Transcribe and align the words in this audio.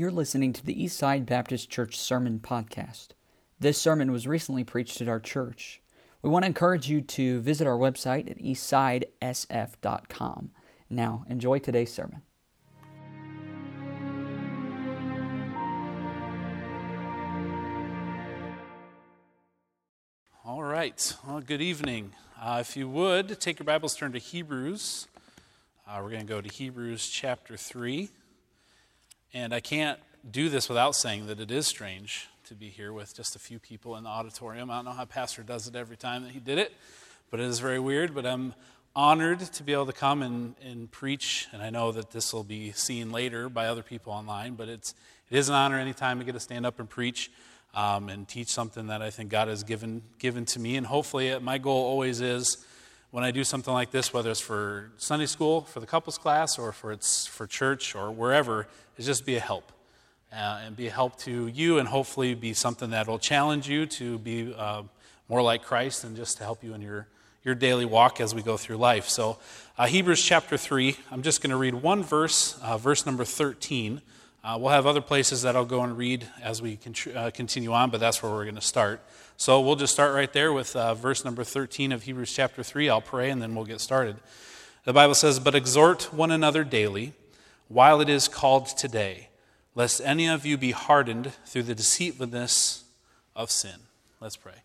You're 0.00 0.10
listening 0.10 0.54
to 0.54 0.64
the 0.64 0.74
Eastside 0.74 1.26
Baptist 1.26 1.68
Church 1.68 1.98
Sermon 1.98 2.40
Podcast. 2.42 3.08
This 3.58 3.76
sermon 3.76 4.10
was 4.10 4.26
recently 4.26 4.64
preached 4.64 5.02
at 5.02 5.08
our 5.08 5.20
church. 5.20 5.82
We 6.22 6.30
want 6.30 6.44
to 6.44 6.46
encourage 6.46 6.88
you 6.88 7.02
to 7.02 7.40
visit 7.40 7.66
our 7.66 7.76
website 7.76 8.30
at 8.30 8.38
eastsidesf.com. 8.38 10.52
Now, 10.88 11.26
enjoy 11.28 11.58
today's 11.58 11.92
sermon. 11.92 12.22
All 20.46 20.62
right. 20.62 21.14
Well, 21.28 21.42
good 21.42 21.60
evening. 21.60 22.14
Uh, 22.40 22.56
if 22.62 22.74
you 22.74 22.88
would, 22.88 23.38
take 23.38 23.58
your 23.58 23.66
Bibles, 23.66 23.96
turn 23.96 24.12
to 24.12 24.18
Hebrews. 24.18 25.08
Uh, 25.86 26.00
we're 26.02 26.08
going 26.08 26.22
to 26.22 26.26
go 26.26 26.40
to 26.40 26.48
Hebrews 26.48 27.06
chapter 27.06 27.58
3. 27.58 28.08
And 29.32 29.54
I 29.54 29.60
can't 29.60 30.00
do 30.28 30.48
this 30.48 30.68
without 30.68 30.96
saying 30.96 31.28
that 31.28 31.38
it 31.38 31.52
is 31.52 31.66
strange 31.66 32.28
to 32.46 32.54
be 32.54 32.68
here 32.68 32.92
with 32.92 33.14
just 33.14 33.36
a 33.36 33.38
few 33.38 33.60
people 33.60 33.94
in 33.94 34.02
the 34.02 34.10
auditorium. 34.10 34.70
I 34.70 34.76
don't 34.76 34.86
know 34.86 34.90
how 34.90 35.04
Pastor 35.04 35.44
does 35.44 35.68
it 35.68 35.76
every 35.76 35.96
time 35.96 36.24
that 36.24 36.32
he 36.32 36.40
did 36.40 36.58
it, 36.58 36.72
but 37.30 37.38
it 37.38 37.46
is 37.46 37.60
very 37.60 37.78
weird. 37.78 38.12
But 38.12 38.26
I'm 38.26 38.54
honored 38.96 39.38
to 39.38 39.62
be 39.62 39.72
able 39.72 39.86
to 39.86 39.92
come 39.92 40.22
and, 40.22 40.56
and 40.64 40.90
preach. 40.90 41.46
And 41.52 41.62
I 41.62 41.70
know 41.70 41.92
that 41.92 42.10
this 42.10 42.32
will 42.32 42.42
be 42.42 42.72
seen 42.72 43.12
later 43.12 43.48
by 43.48 43.68
other 43.68 43.84
people 43.84 44.12
online, 44.12 44.54
but 44.54 44.68
it's, 44.68 44.96
it 45.30 45.38
is 45.38 45.48
an 45.48 45.54
honor 45.54 45.78
anytime 45.78 46.18
to 46.18 46.24
get 46.24 46.32
to 46.32 46.40
stand 46.40 46.66
up 46.66 46.80
and 46.80 46.88
preach. 46.88 47.30
Um, 47.72 48.08
and 48.08 48.26
teach 48.26 48.48
something 48.48 48.88
that 48.88 49.00
I 49.00 49.10
think 49.10 49.30
God 49.30 49.46
has 49.46 49.62
given 49.62 50.02
given 50.18 50.44
to 50.46 50.58
me. 50.58 50.76
And 50.76 50.84
hopefully, 50.84 51.38
my 51.38 51.56
goal 51.56 51.84
always 51.84 52.20
is 52.20 52.56
when 53.10 53.24
I 53.24 53.32
do 53.32 53.42
something 53.42 53.74
like 53.74 53.90
this, 53.90 54.12
whether 54.12 54.30
it's 54.30 54.40
for 54.40 54.92
Sunday 54.96 55.26
school, 55.26 55.62
for 55.62 55.80
the 55.80 55.86
couples 55.86 56.16
class, 56.16 56.58
or 56.58 56.72
for 56.72 56.92
it's 56.92 57.26
for 57.26 57.46
church 57.46 57.94
or 57.94 58.10
wherever, 58.10 58.68
is 58.96 59.06
just 59.06 59.26
be 59.26 59.36
a 59.36 59.40
help. 59.40 59.72
Uh, 60.32 60.60
and 60.64 60.76
be 60.76 60.86
a 60.86 60.90
help 60.92 61.18
to 61.18 61.48
you, 61.48 61.80
and 61.80 61.88
hopefully 61.88 62.34
be 62.34 62.52
something 62.52 62.90
that 62.90 63.08
will 63.08 63.18
challenge 63.18 63.68
you 63.68 63.84
to 63.84 64.16
be 64.18 64.54
uh, 64.56 64.82
more 65.28 65.42
like 65.42 65.64
Christ 65.64 66.04
and 66.04 66.14
just 66.14 66.36
to 66.38 66.44
help 66.44 66.62
you 66.62 66.72
in 66.72 66.80
your, 66.80 67.08
your 67.42 67.56
daily 67.56 67.84
walk 67.84 68.20
as 68.20 68.32
we 68.32 68.40
go 68.40 68.56
through 68.56 68.76
life. 68.76 69.08
So, 69.08 69.38
uh, 69.76 69.86
Hebrews 69.86 70.22
chapter 70.22 70.56
3, 70.56 70.96
I'm 71.10 71.22
just 71.22 71.42
going 71.42 71.50
to 71.50 71.56
read 71.56 71.74
one 71.74 72.04
verse, 72.04 72.56
uh, 72.62 72.78
verse 72.78 73.06
number 73.06 73.24
13. 73.24 74.02
Uh, 74.44 74.56
we'll 74.60 74.70
have 74.70 74.86
other 74.86 75.00
places 75.00 75.42
that 75.42 75.56
I'll 75.56 75.64
go 75.64 75.82
and 75.82 75.98
read 75.98 76.28
as 76.42 76.62
we 76.62 76.76
con- 76.76 77.16
uh, 77.16 77.30
continue 77.34 77.72
on, 77.72 77.90
but 77.90 77.98
that's 77.98 78.22
where 78.22 78.30
we're 78.30 78.44
going 78.44 78.54
to 78.54 78.60
start. 78.60 79.02
So 79.40 79.58
we'll 79.62 79.76
just 79.76 79.94
start 79.94 80.14
right 80.14 80.30
there 80.30 80.52
with 80.52 80.76
uh, 80.76 80.92
verse 80.94 81.24
number 81.24 81.44
13 81.44 81.92
of 81.92 82.02
Hebrews 82.02 82.30
chapter 82.30 82.62
3. 82.62 82.90
I'll 82.90 83.00
pray 83.00 83.30
and 83.30 83.40
then 83.40 83.54
we'll 83.54 83.64
get 83.64 83.80
started. 83.80 84.16
The 84.84 84.92
Bible 84.92 85.14
says, 85.14 85.40
But 85.40 85.54
exhort 85.54 86.12
one 86.12 86.30
another 86.30 86.62
daily 86.62 87.14
while 87.66 88.02
it 88.02 88.10
is 88.10 88.28
called 88.28 88.66
today, 88.66 89.30
lest 89.74 90.02
any 90.04 90.28
of 90.28 90.44
you 90.44 90.58
be 90.58 90.72
hardened 90.72 91.32
through 91.46 91.62
the 91.62 91.74
deceitfulness 91.74 92.84
of 93.34 93.50
sin. 93.50 93.76
Let's 94.20 94.36
pray. 94.36 94.60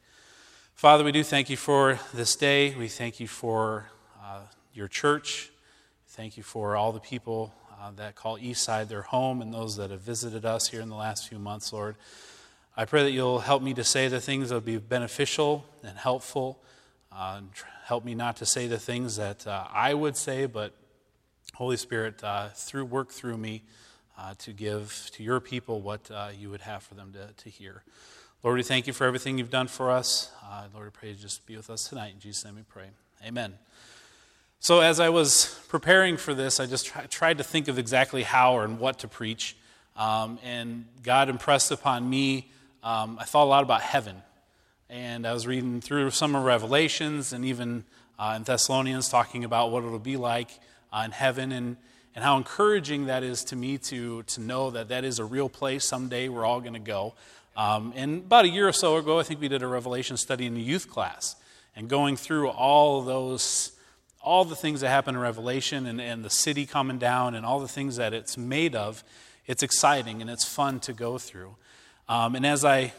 Father, 0.73 1.05
we 1.05 1.13
do 1.13 1.23
thank 1.23 1.49
you 1.49 1.55
for 1.55 1.97
this 2.13 2.35
day. 2.35 2.75
We 2.75 2.89
thank 2.89 3.21
you 3.21 3.29
for 3.29 3.85
uh, 4.21 4.41
your 4.73 4.89
church. 4.89 5.51
Thank 6.09 6.35
you 6.35 6.43
for 6.43 6.75
all 6.75 6.91
the 6.91 6.99
people 6.99 7.53
uh, 7.79 7.91
that 7.91 8.15
call 8.15 8.37
Eastside 8.37 8.89
their 8.89 9.03
home 9.03 9.41
and 9.41 9.53
those 9.53 9.77
that 9.77 9.89
have 9.91 10.01
visited 10.01 10.43
us 10.43 10.67
here 10.67 10.81
in 10.81 10.89
the 10.89 10.97
last 10.97 11.29
few 11.29 11.39
months, 11.39 11.71
Lord. 11.71 11.95
I 12.77 12.83
pray 12.83 13.03
that 13.03 13.11
you'll 13.11 13.39
help 13.39 13.63
me 13.63 13.73
to 13.75 13.85
say 13.85 14.09
the 14.09 14.19
things 14.19 14.49
that 14.49 14.55
will 14.55 14.59
be 14.59 14.75
beneficial 14.75 15.63
and 15.81 15.97
helpful. 15.97 16.59
Uh, 17.09 17.39
help 17.85 18.03
me 18.03 18.15
not 18.15 18.35
to 18.37 18.45
say 18.45 18.67
the 18.67 18.77
things 18.77 19.15
that 19.15 19.47
uh, 19.47 19.65
I 19.71 19.93
would 19.93 20.17
say, 20.17 20.45
but 20.45 20.73
Holy 21.53 21.77
Spirit, 21.77 22.21
uh, 22.21 22.49
through 22.49 22.83
work 22.83 23.13
through 23.13 23.37
me 23.37 23.63
uh, 24.17 24.33
to 24.39 24.51
give 24.51 25.09
to 25.13 25.23
your 25.23 25.39
people 25.39 25.79
what 25.79 26.11
uh, 26.11 26.31
you 26.37 26.49
would 26.49 26.59
have 26.59 26.83
for 26.83 26.95
them 26.95 27.13
to, 27.13 27.29
to 27.43 27.49
hear. 27.49 27.83
Lord, 28.43 28.57
we 28.57 28.63
thank 28.63 28.87
you 28.87 28.93
for 28.93 29.07
everything 29.07 29.37
you've 29.37 29.49
done 29.49 29.67
for 29.69 29.89
us. 29.89 30.29
Uh, 30.43 30.65
Lord, 30.73 30.87
I 30.87 30.89
pray 30.89 31.11
you 31.11 31.15
just 31.15 31.45
be 31.45 31.55
with 31.55 31.69
us 31.69 31.87
tonight. 31.87 32.15
In 32.15 32.19
Jesus' 32.19 32.43
name 32.43 32.55
we 32.55 32.63
pray. 32.63 32.87
Amen. 33.25 33.53
So, 34.59 34.81
as 34.81 34.99
I 34.99 35.07
was 35.07 35.57
preparing 35.69 36.17
for 36.17 36.33
this, 36.33 36.59
I 36.59 36.65
just 36.65 36.87
try, 36.87 37.05
tried 37.05 37.37
to 37.37 37.43
think 37.45 37.69
of 37.69 37.79
exactly 37.79 38.23
how 38.23 38.59
and 38.59 38.79
what 38.79 38.99
to 38.99 39.07
preach. 39.07 39.55
Um, 39.95 40.39
and 40.43 40.87
God 41.03 41.29
impressed 41.29 41.71
upon 41.71 42.09
me 42.09 42.51
um, 42.85 43.17
I 43.19 43.23
thought 43.23 43.45
a 43.45 43.49
lot 43.49 43.63
about 43.63 43.81
heaven. 43.81 44.21
And 44.91 45.25
I 45.25 45.33
was 45.33 45.47
reading 45.47 45.81
through 45.81 46.11
some 46.11 46.35
of 46.35 46.43
Revelations 46.43 47.33
and 47.33 47.43
even 47.43 47.83
uh, 48.19 48.35
in 48.37 48.43
Thessalonians 48.43 49.09
talking 49.09 49.43
about 49.43 49.71
what 49.71 49.83
it'll 49.83 49.97
be 49.97 50.17
like 50.17 50.51
uh, 50.93 51.01
in 51.03 51.09
heaven 51.11 51.51
and, 51.51 51.77
and 52.13 52.23
how 52.23 52.37
encouraging 52.37 53.07
that 53.07 53.23
is 53.23 53.43
to 53.45 53.55
me 53.55 53.79
to, 53.79 54.21
to 54.23 54.39
know 54.39 54.69
that 54.69 54.89
that 54.89 55.03
is 55.03 55.17
a 55.17 55.25
real 55.25 55.49
place 55.49 55.83
someday 55.83 56.29
we're 56.29 56.45
all 56.45 56.61
going 56.61 56.73
to 56.73 56.79
go. 56.79 57.15
Um, 57.57 57.91
and 57.95 58.19
about 58.19 58.45
a 58.45 58.49
year 58.49 58.67
or 58.67 58.71
so 58.71 58.97
ago, 58.97 59.19
I 59.19 59.23
think 59.23 59.41
we 59.41 59.47
did 59.47 59.63
a 59.63 59.67
Revelation 59.67 60.15
study 60.15 60.45
in 60.45 60.53
the 60.53 60.61
youth 60.61 60.87
class 60.87 61.35
and 61.75 61.89
going 61.89 62.15
through 62.15 62.49
all 62.49 63.01
those, 63.01 63.71
all 64.21 64.45
the 64.45 64.55
things 64.55 64.81
that 64.81 64.89
happen 64.89 65.15
in 65.15 65.21
Revelation 65.21 65.87
and, 65.87 65.99
and 65.99 66.23
the 66.23 66.29
city 66.29 66.67
coming 66.67 66.99
down 66.99 67.33
and 67.33 67.47
all 67.47 67.59
the 67.59 67.67
things 67.67 67.95
that 67.95 68.13
it's 68.13 68.37
made 68.37 68.75
of. 68.75 69.03
It's 69.47 69.63
exciting 69.63 70.21
and 70.21 70.29
it's 70.29 70.45
fun 70.45 70.79
to 70.81 70.93
go 70.93 71.17
through. 71.17 71.55
Um, 72.07 72.35
and 72.35 72.45
as 72.45 72.63
I 72.63 72.93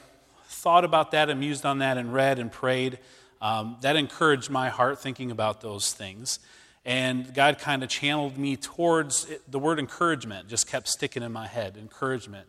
thought 0.49 0.84
about 0.84 1.12
that 1.12 1.31
and 1.31 1.39
mused 1.39 1.65
on 1.65 1.78
that 1.78 1.97
and 1.97 2.12
read 2.12 2.39
and 2.39 2.50
prayed, 2.50 2.99
um, 3.41 3.77
that 3.83 3.97
encouraged 3.97 4.50
my 4.50 4.69
heart 4.69 5.00
thinking 5.00 5.31
about 5.31 5.61
those 5.61 5.93
things. 5.93 6.39
And 6.84 7.34
God 7.34 7.59
kind 7.59 7.83
of 7.83 7.89
channeled 7.89 8.39
me 8.39 8.56
towards 8.56 9.25
it, 9.27 9.50
the 9.50 9.59
word 9.59 9.78
encouragement, 9.78 10.49
just 10.49 10.66
kept 10.69 10.89
sticking 10.89 11.22
in 11.22 11.33
my 11.33 11.47
head 11.47 11.77
encouragement. 11.77 12.47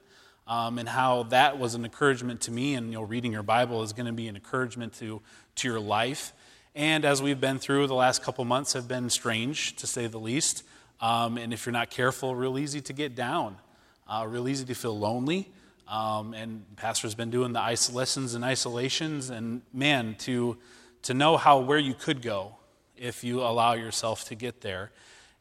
Um, 0.48 0.80
and 0.80 0.88
how 0.88 1.24
that 1.24 1.60
was 1.60 1.76
an 1.76 1.84
encouragement 1.84 2.40
to 2.42 2.52
me, 2.52 2.76
and 2.76 2.88
you 2.88 2.94
know, 2.94 3.02
reading 3.02 3.34
your 3.34 3.44
Bible 3.44 3.84
is 3.84 3.92
going 3.92 4.06
to 4.06 4.14
be 4.14 4.30
an 4.30 4.36
encouragement 4.38 4.94
to, 4.94 5.22
to 5.56 5.68
your 5.68 5.80
life. 5.80 6.32
And 6.74 7.04
as 7.04 7.22
we've 7.22 7.42
been 7.42 7.60
through, 7.60 7.88
the 7.88 7.96
last 7.96 8.24
couple 8.24 8.46
months 8.46 8.72
have 8.74 8.88
been 8.88 9.10
strange, 9.10 9.76
to 9.76 9.88
say 9.88 10.08
the 10.08 10.20
least. 10.20 10.64
Um, 11.02 11.38
and 11.38 11.52
if 11.52 11.66
you're 11.66 11.74
not 11.74 11.90
careful, 11.90 12.34
real 12.34 12.58
easy 12.58 12.80
to 12.80 12.94
get 12.94 13.14
down, 13.14 13.58
uh, 14.08 14.26
real 14.26 14.48
easy 14.48 14.64
to 14.66 14.74
feel 14.74 14.98
lonely. 14.98 15.52
Um, 15.90 16.34
and 16.34 16.66
pastor's 16.76 17.16
been 17.16 17.30
doing 17.30 17.54
the 17.54 17.90
lessons 17.94 18.34
and 18.34 18.44
isolations 18.44 19.30
and 19.30 19.62
man 19.74 20.16
to 20.20 20.58
to 21.04 21.14
know 21.14 21.38
how 21.38 21.60
where 21.60 21.78
you 21.78 21.94
could 21.94 22.22
go 22.22 22.56
if 22.98 23.24
you 23.24 23.42
allow 23.42 23.74
yourself 23.74 24.26
to 24.26 24.36
get 24.36 24.62
there 24.62 24.92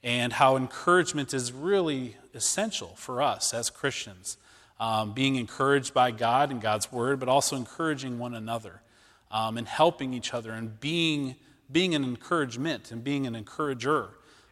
and 0.05 0.33
how 0.33 0.57
encouragement 0.57 1.35
is 1.35 1.53
really 1.53 2.17
essential 2.35 2.95
for 2.97 3.21
us 3.21 3.53
as 3.53 3.71
christians. 3.71 4.37
Um, 4.79 5.15
being 5.15 5.37
encouraged 5.37 5.93
by 5.93 6.13
god 6.13 6.51
and 6.51 6.61
god's 6.61 6.93
word 6.93 7.19
but 7.19 7.29
also 7.29 7.57
encouraging 7.57 8.19
one 8.19 8.35
another 8.35 8.83
um, 9.31 9.59
and 9.59 9.67
helping 9.67 10.15
each 10.15 10.33
other 10.33 10.53
and 10.53 10.79
being 10.79 11.35
being 11.71 11.95
an 11.95 12.05
encouragement 12.05 12.93
and 12.93 13.03
being 13.03 13.27
an 13.27 13.35
encourager. 13.35 14.11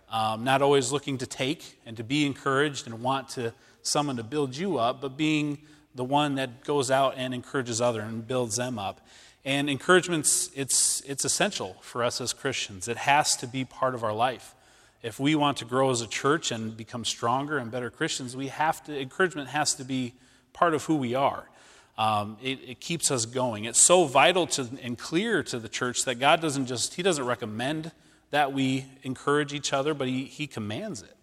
Um, 0.08 0.44
not 0.44 0.62
always 0.62 0.92
looking 0.92 1.18
to 1.18 1.26
take 1.26 1.80
and 1.86 1.96
to 1.96 2.04
be 2.04 2.26
encouraged 2.26 2.86
and 2.86 3.00
want 3.02 3.28
to 3.30 3.54
someone 3.82 4.16
to 4.16 4.22
build 4.22 4.56
you 4.56 4.78
up 4.78 5.00
but 5.00 5.16
being 5.16 5.58
the 5.94 6.04
one 6.04 6.34
that 6.36 6.64
goes 6.64 6.90
out 6.90 7.14
and 7.16 7.32
encourages 7.34 7.80
other 7.80 8.00
and 8.00 8.26
builds 8.26 8.56
them 8.56 8.78
up. 8.78 9.00
And 9.44 9.68
encouragement's 9.68 10.50
it's 10.54 11.02
it's 11.02 11.24
essential 11.24 11.76
for 11.80 12.02
us 12.02 12.20
as 12.20 12.32
Christians. 12.32 12.88
It 12.88 12.96
has 12.96 13.36
to 13.36 13.46
be 13.46 13.64
part 13.64 13.94
of 13.94 14.02
our 14.02 14.12
life. 14.12 14.54
If 15.02 15.20
we 15.20 15.34
want 15.34 15.58
to 15.58 15.66
grow 15.66 15.90
as 15.90 16.00
a 16.00 16.06
church 16.06 16.50
and 16.50 16.74
become 16.76 17.04
stronger 17.04 17.58
and 17.58 17.70
better 17.70 17.90
Christians, 17.90 18.34
we 18.34 18.48
have 18.48 18.82
to 18.84 18.98
encouragement 18.98 19.48
has 19.48 19.74
to 19.74 19.84
be 19.84 20.14
part 20.54 20.72
of 20.72 20.84
who 20.84 20.96
we 20.96 21.14
are. 21.14 21.44
Um, 21.98 22.38
it, 22.42 22.58
it, 22.66 22.80
keeps 22.80 23.10
us 23.10 23.24
going. 23.24 23.66
It's 23.66 23.80
so 23.80 24.06
vital 24.06 24.48
to, 24.48 24.66
and 24.82 24.98
clear 24.98 25.44
to 25.44 25.60
the 25.60 25.68
church 25.68 26.04
that 26.06 26.16
God 26.16 26.40
doesn't 26.40 26.66
just, 26.66 26.94
He 26.94 27.04
doesn't 27.04 27.24
recommend 27.24 27.92
that 28.30 28.52
we 28.52 28.86
encourage 29.04 29.52
each 29.52 29.72
other, 29.72 29.94
but 29.94 30.08
He, 30.08 30.24
he 30.24 30.48
commands 30.48 31.02
it. 31.02 31.16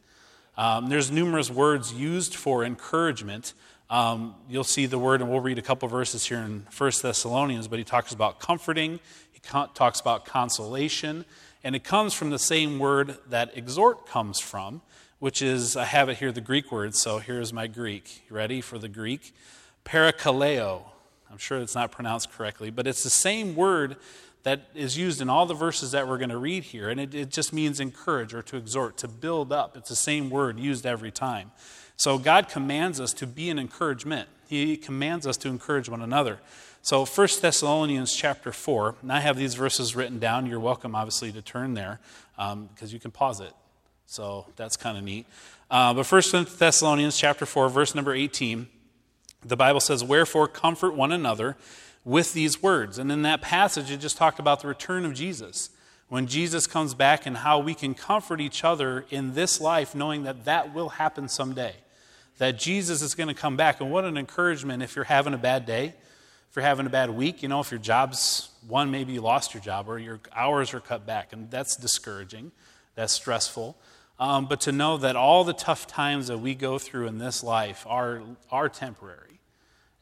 Um, 0.58 0.88
there's 0.88 1.12
numerous 1.12 1.50
words 1.50 1.94
used 1.94 2.36
for 2.36 2.64
encouragement 2.64 3.54
um, 3.92 4.36
you'll 4.50 4.64
see 4.64 4.86
the 4.86 4.98
word, 4.98 5.20
and 5.22 5.30
we'll 5.30 5.42
read 5.42 5.60
a 5.60 5.62
couple 5.62 5.86
verses 5.90 6.26
here 6.26 6.40
in 6.40 6.66
1 6.76 6.92
Thessalonians, 7.02 7.68
but 7.68 7.78
he 7.78 7.84
talks 7.84 8.14
about 8.14 8.40
comforting, 8.40 9.02
he 9.34 9.40
talks 9.42 10.00
about 10.00 10.26
consolation, 10.26 11.26
and 11.62 11.76
it 11.76 11.84
comes 11.84 12.14
from 12.14 12.30
the 12.30 12.40
same 12.40 12.80
word 12.80 13.18
that 13.28 13.56
exhort 13.56 14.08
comes 14.08 14.40
from, 14.40 14.82
which 15.20 15.42
is, 15.42 15.76
I 15.76 15.84
have 15.84 16.08
it 16.08 16.18
here, 16.18 16.32
the 16.32 16.40
Greek 16.40 16.72
word, 16.72 16.96
so 16.96 17.20
here's 17.20 17.52
my 17.52 17.68
Greek. 17.68 18.24
Ready 18.30 18.62
for 18.62 18.80
the 18.80 18.88
Greek? 18.88 19.36
Parakaleo. 19.84 20.84
I'm 21.30 21.38
sure 21.38 21.60
it's 21.60 21.76
not 21.76 21.92
pronounced 21.92 22.32
correctly, 22.32 22.72
but 22.72 22.88
it's 22.88 23.04
the 23.04 23.10
same 23.10 23.58
word 23.58 23.98
that 24.44 24.62
is 24.74 24.98
used 24.98 25.22
in 25.22 25.30
all 25.30 25.46
the 25.46 25.54
verses 25.54 25.92
that 25.92 26.08
we're 26.08 26.18
going 26.18 26.30
to 26.30 26.38
read 26.38 26.64
here, 26.64 26.90
and 26.90 27.00
it, 27.00 27.14
it 27.14 27.30
just 27.30 27.54
means 27.54 27.80
encourage 27.80 28.34
or 28.34 28.42
to 28.44 28.58
exhort, 28.58 28.98
to 28.98 29.08
build 29.08 29.52
up. 29.52 29.78
It's 29.78 29.90
the 29.90 29.96
same 29.96 30.30
word 30.30 30.60
used 30.60 30.86
every 30.86 31.12
time. 31.12 31.52
So 31.96 32.18
God 32.18 32.50
commands 32.50 33.00
us 33.00 33.14
to 33.14 33.28
be 33.28 33.50
an 33.50 33.60
encouragement. 33.60 34.28
He 34.48 34.76
commands 34.78 35.28
us 35.28 35.38
to 35.38 35.50
encourage 35.50 35.88
one 35.88 36.02
another. 36.02 36.40
So 36.82 37.06
1 37.06 37.28
Thessalonians 37.42 38.16
chapter 38.16 38.52
4, 38.52 38.96
and 39.04 39.14
I 39.14 39.20
have 39.20 39.38
these 39.38 39.54
verses 39.54 39.96
written 39.96 40.18
down. 40.18 40.48
You're 40.48 40.60
welcome, 40.60 40.96
obviously, 40.96 41.32
to 41.32 41.42
turn 41.42 41.76
there 41.76 42.00
because 42.36 42.54
um, 42.54 42.70
you 42.88 43.00
can 43.00 43.12
pause 43.12 43.40
it. 43.40 43.54
So 44.08 44.48
that's 44.56 44.76
kind 44.76 44.98
of 44.98 45.04
neat. 45.04 45.28
Uh, 45.70 45.94
but 45.94 46.08
First 46.08 46.32
Thessalonians 46.32 47.18
chapter 47.18 47.46
4, 47.46 47.70
verse 47.70 47.94
number 47.94 48.16
18, 48.16 48.68
the 49.46 49.56
Bible 49.56 49.80
says, 49.80 50.04
Wherefore 50.04 50.48
comfort 50.48 50.96
one 50.96 51.12
another 51.12 51.56
with 52.04 52.34
these 52.34 52.62
words. 52.62 52.98
And 52.98 53.12
in 53.12 53.22
that 53.24 53.42
passage, 53.42 53.92
it 53.92 53.98
just 53.98 54.18
talked 54.18 54.40
about 54.40 54.62
the 54.62 54.68
return 54.68 55.06
of 55.06 55.14
Jesus. 55.14 55.70
When 56.10 56.28
Jesus 56.28 56.68
comes 56.68 56.94
back 56.94 57.26
and 57.26 57.38
how 57.38 57.60
we 57.60 57.74
can 57.74 57.94
comfort 57.94 58.42
each 58.42 58.64
other 58.64 59.06
in 59.10 59.34
this 59.34 59.62
life, 59.62 59.96
knowing 59.96 60.24
that 60.24 60.46
that 60.46 60.74
will 60.74 60.90
happen 60.90 61.30
someday. 61.30 61.76
That 62.38 62.58
Jesus 62.58 63.02
is 63.02 63.16
going 63.16 63.30
to 63.30 63.34
come 63.34 63.56
back. 63.56 63.80
And 63.80 63.92
what 63.92 64.04
an 64.04 64.18
encouragement 64.18 64.84
if 64.84 64.96
you're 64.96 65.06
having 65.06 65.34
a 65.34 65.38
bad 65.38 65.66
day, 65.66 65.94
if 66.50 66.56
you're 66.56 66.66
having 66.66 66.86
a 66.86 66.90
bad 66.90 67.12
week, 67.12 67.42
you 67.42 67.48
know, 67.48 67.62
if 67.62 67.72
your 67.72 67.80
job's 67.80 68.50
one, 68.68 68.92
maybe 68.92 69.14
you 69.14 69.22
lost 69.22 69.54
your 69.54 69.64
job 69.64 69.88
or 69.88 70.00
your 70.00 70.20
hours 70.36 70.74
are 70.74 70.82
cut 70.82 71.06
back. 71.06 71.32
And 71.32 71.50
that's 71.50 71.78
discouraging, 71.78 72.52
that's 72.96 73.14
stressful. 73.14 73.78
Um, 74.20 74.48
but 74.48 74.62
to 74.62 74.72
know 74.72 74.98
that 74.98 75.16
all 75.16 75.44
the 75.44 75.54
tough 75.54 75.88
times 75.88 76.28
that 76.28 76.40
we 76.40 76.54
go 76.54 76.78
through 76.78 77.08
in 77.08 77.20
this 77.20 77.42
life 77.42 77.86
are, 77.88 78.22
are 78.52 78.70
temporary. 78.70 79.31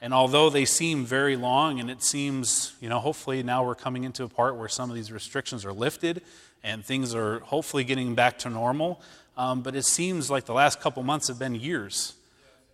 And 0.02 0.14
although 0.14 0.50
they 0.50 0.66
seem 0.66 1.06
very 1.06 1.36
long, 1.36 1.80
and 1.80 1.90
it 1.90 2.02
seems, 2.02 2.74
you 2.80 2.88
know, 2.88 3.00
hopefully 3.00 3.44
now 3.44 3.66
we're 3.66 3.76
coming 3.76 4.06
into 4.06 4.24
a 4.24 4.30
part 4.30 4.56
where 4.56 4.70
some 4.70 4.90
of 4.90 4.96
these 4.96 5.12
restrictions 5.12 5.66
are 5.66 5.74
lifted 5.74 6.22
and 6.64 6.86
things 6.86 7.14
are 7.14 7.40
hopefully 7.40 7.84
getting 7.84 8.16
back 8.16 8.40
to 8.40 8.50
normal, 8.50 9.02
um, 9.38 9.62
but 9.62 9.76
it 9.76 9.84
seems 9.84 10.30
like 10.30 10.46
the 10.46 10.54
last 10.54 10.80
couple 10.80 11.04
months 11.04 11.28
have 11.28 11.40
been 11.40 11.56
years. 11.56 12.14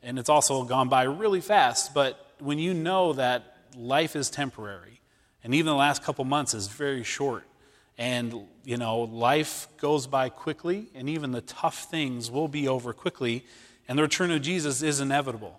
And 0.03 0.19
it's 0.19 0.29
also 0.29 0.63
gone 0.63 0.87
by 0.87 1.03
really 1.03 1.41
fast. 1.41 1.93
But 1.93 2.33
when 2.39 2.59
you 2.59 2.73
know 2.73 3.13
that 3.13 3.57
life 3.75 4.15
is 4.15 4.29
temporary, 4.29 5.01
and 5.43 5.53
even 5.55 5.67
the 5.67 5.75
last 5.75 6.03
couple 6.03 6.25
months 6.25 6.53
is 6.53 6.67
very 6.67 7.03
short, 7.03 7.43
and, 7.97 8.45
you 8.63 8.77
know, 8.77 8.99
life 9.01 9.67
goes 9.77 10.05
by 10.05 10.29
quickly, 10.29 10.87
and 10.93 11.09
even 11.09 11.31
the 11.31 11.41
tough 11.41 11.89
things 11.89 12.29
will 12.29 12.47
be 12.47 12.67
over 12.67 12.93
quickly. 12.93 13.45
And 13.87 13.97
the 13.97 14.03
return 14.03 14.31
of 14.31 14.41
Jesus 14.41 14.81
is 14.81 14.99
inevitable. 14.99 15.57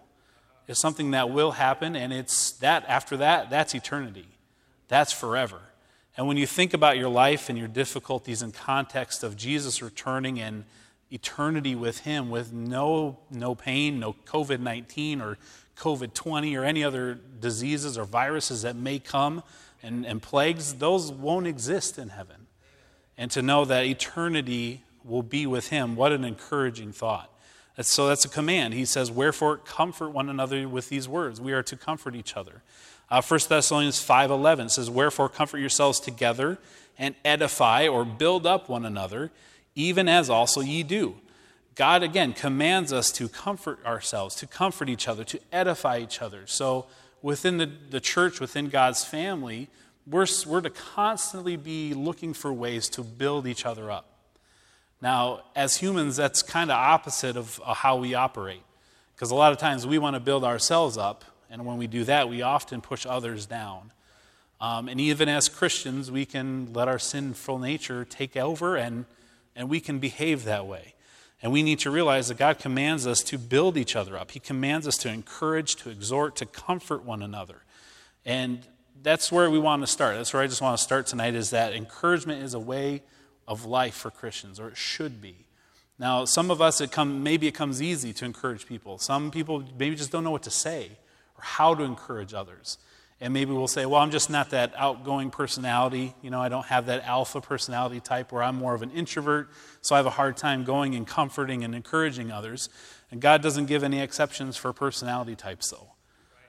It's 0.69 0.81
something 0.81 1.13
that 1.13 1.31
will 1.31 1.53
happen, 1.53 1.95
and 1.95 2.13
it's 2.13 2.53
that, 2.53 2.85
after 2.89 3.17
that, 3.19 3.51
that's 3.51 3.75
eternity. 3.75 4.27
That's 4.89 5.13
forever. 5.13 5.61
And 6.17 6.27
when 6.27 6.37
you 6.37 6.47
think 6.47 6.75
about 6.75 6.97
your 6.97 7.09
life 7.09 7.49
and 7.49 7.59
your 7.59 7.69
difficulties 7.69 8.43
in 8.43 8.53
context 8.53 9.23
of 9.23 9.37
Jesus 9.37 9.83
returning 9.83 10.41
and 10.41 10.65
eternity 11.11 11.75
with 11.75 12.01
Him, 12.01 12.31
with 12.31 12.53
no, 12.53 13.19
no 13.31 13.55
pain, 13.55 14.01
no 14.01 14.15
COVID 14.27 14.61
19 14.61 15.21
or 15.21 15.39
COVID 15.77 16.15
20 16.15 16.57
or 16.57 16.65
any 16.65 16.83
other 16.83 17.15
diseases 17.15 17.99
or 17.99 18.05
viruses 18.05 18.63
that 18.63 18.77
may 18.77 18.99
come, 18.99 19.43
and, 19.83 20.07
and 20.07 20.23
plagues, 20.23 20.75
those 20.75 21.13
won't 21.13 21.47
exist 21.47 21.99
in 21.99 22.09
heaven. 22.09 22.47
And 23.19 23.31
to 23.31 23.43
know 23.43 23.65
that 23.65 23.85
eternity 23.85 24.83
will 25.05 25.23
be 25.23 25.47
with 25.47 25.69
him, 25.69 25.97
what 25.97 26.13
an 26.13 26.25
encouraging 26.25 26.93
thought. 26.93 27.31
So 27.81 28.09
that's 28.09 28.25
a 28.25 28.29
command. 28.29 28.75
He 28.75 28.85
says, 28.87 29.11
Wherefore 29.11 29.59
comfort 29.59 30.11
one 30.11 30.29
another 30.29 30.69
with 30.69 30.89
these 30.89 31.09
words. 31.09 31.41
We 31.41 31.53
are 31.53 31.63
to 31.65 31.77
comfort 31.77 32.15
each 32.15 32.37
other. 32.37 32.63
Uh, 33.11 33.23
1 33.23 33.41
Thessalonians 33.49 34.05
5.11 34.05 34.71
says, 34.71 34.91
Wherefore 34.91 35.29
comfort 35.29 35.59
yourselves 35.59 36.01
together 36.01 36.59
and 36.99 37.15
edify 37.25 37.87
or 37.87 38.05
build 38.05 38.47
up 38.47 38.69
one 38.69 38.87
another, 38.87 39.31
even 39.75 40.09
as 40.09 40.31
also 40.31 40.61
ye 40.61 40.83
do. 40.83 41.17
God, 41.75 42.03
again, 42.03 42.33
commands 42.33 42.93
us 42.93 43.13
to 43.13 43.29
comfort 43.29 43.85
ourselves, 43.85 44.35
to 44.37 44.47
comfort 44.47 44.89
each 44.89 45.07
other, 45.07 45.25
to 45.25 45.39
edify 45.53 45.99
each 45.99 46.23
other. 46.23 46.47
So 46.47 46.87
within 47.21 47.59
the, 47.59 47.67
the 47.67 48.01
church, 48.01 48.41
within 48.41 48.71
God's 48.71 49.05
family, 49.05 49.69
we're, 50.07 50.27
we're 50.47 50.63
to 50.63 50.71
constantly 50.71 51.57
be 51.57 51.93
looking 51.93 52.33
for 52.33 52.51
ways 52.53 52.89
to 52.91 53.03
build 53.03 53.47
each 53.47 53.67
other 53.67 53.91
up. 53.91 54.16
Now, 55.01 55.43
as 55.55 55.77
humans, 55.77 56.17
that's 56.17 56.43
kind 56.43 56.71
of 56.71 56.77
opposite 56.77 57.37
of 57.37 57.61
uh, 57.65 57.75
how 57.75 57.97
we 57.97 58.15
operate. 58.15 58.63
Because 59.15 59.31
a 59.31 59.35
lot 59.35 59.53
of 59.53 59.59
times 59.59 59.87
we 59.87 59.99
want 59.99 60.15
to 60.15 60.21
build 60.21 60.45
ourselves 60.45 60.97
up, 60.99 61.25
and 61.51 61.65
when 61.65 61.79
we 61.79 61.87
do 61.87 62.05
that, 62.05 62.29
we 62.29 62.43
often 62.43 62.81
push 62.81 63.07
others 63.07 63.47
down. 63.47 63.93
Um, 64.61 64.89
and 64.89 65.01
even 65.01 65.29
as 65.29 65.49
Christians, 65.49 66.11
we 66.11 66.25
can 66.25 66.73
let 66.73 66.89
our 66.89 66.99
sinful 66.99 67.59
nature 67.59 68.05
take 68.05 68.37
over, 68.37 68.77
and, 68.77 69.05
and 69.55 69.69
we 69.69 69.81
can 69.81 69.99
behave 69.99 70.45
that 70.45 70.67
way. 70.67 70.95
And 71.43 71.53
we 71.53 71.63
need 71.63 71.79
to 71.81 71.91
realize 71.91 72.29
that 72.29 72.39
God 72.39 72.59
commands 72.59 73.07
us 73.07 73.23
to 73.25 73.39
build 73.39 73.77
each 73.77 73.95
other 73.95 74.17
up. 74.17 74.31
He 74.31 74.41
commands 74.41 74.89
us 74.89 74.97
to 74.99 75.11
encourage, 75.11 75.77
to 75.77 75.91
exhort, 75.91 76.37
to 76.37 76.47
comfort 76.47 77.05
one 77.05 77.23
another. 77.23 77.63
And 78.25 78.67
that's 79.03 79.31
where 79.31 79.51
we 79.51 79.59
want 79.59 79.83
to 79.83 79.87
start. 79.87 80.17
That's 80.17 80.33
where 80.33 80.43
I 80.43 80.47
just 80.47 80.63
want 80.63 80.79
to 80.79 80.83
start 80.83 81.07
tonight 81.07 81.35
is 81.35 81.51
that 81.51 81.75
encouragement 81.75 82.43
is 82.43 82.55
a 82.55 82.59
way 82.59 83.03
of 83.47 83.65
life 83.65 83.95
for 83.95 84.11
Christians, 84.11 84.59
or 84.59 84.69
it 84.69 84.77
should 84.77 85.21
be. 85.21 85.47
Now, 85.99 86.25
some 86.25 86.51
of 86.51 86.61
us, 86.61 86.81
it 86.81 86.93
come, 86.93 87.23
maybe 87.23 87.47
it 87.47 87.53
comes 87.53 87.81
easy 87.81 88.13
to 88.15 88.25
encourage 88.25 88.67
people. 88.67 88.99
Some 88.99 89.31
people 89.31 89.65
maybe 89.79 89.97
just 89.97 90.13
don't 90.13 90.25
know 90.25 90.31
what 90.31 90.43
to 90.43 90.51
say 90.51 90.91
or 91.37 91.43
how 91.43 91.75
to 91.75 91.85
encourage 91.85 92.35
others. 92.35 92.79
And 93.19 93.33
maybe 93.33 93.53
we'll 93.53 93.67
say, 93.67 93.87
well, 93.87 94.03
I'm 94.03 94.11
just 94.11 94.29
not 94.29 94.51
that 94.51 94.75
outgoing 94.77 95.31
personality. 95.31 96.15
You 96.21 96.29
know, 96.31 96.41
I 96.41 96.51
don't 96.51 96.67
have 96.67 96.87
that 96.87 97.05
alpha 97.05 97.41
personality 97.41 97.99
type 97.99 98.31
where 98.31 98.43
I'm 98.43 98.57
more 98.57 98.75
of 98.75 98.83
an 98.83 98.91
introvert, 98.91 99.49
so 99.81 99.95
I 99.95 99.99
have 99.99 100.07
a 100.07 100.11
hard 100.11 100.37
time 100.37 100.65
going 100.65 100.95
and 100.95 101.07
comforting 101.07 101.65
and 101.65 101.75
encouraging 101.75 102.31
others. 102.31 102.69
And 103.11 103.23
God 103.23 103.41
doesn't 103.41 103.67
give 103.67 103.83
any 103.83 104.01
exceptions 104.01 104.59
for 104.59 104.71
personality 104.75 105.35
types, 105.35 105.71
though. 105.71 105.93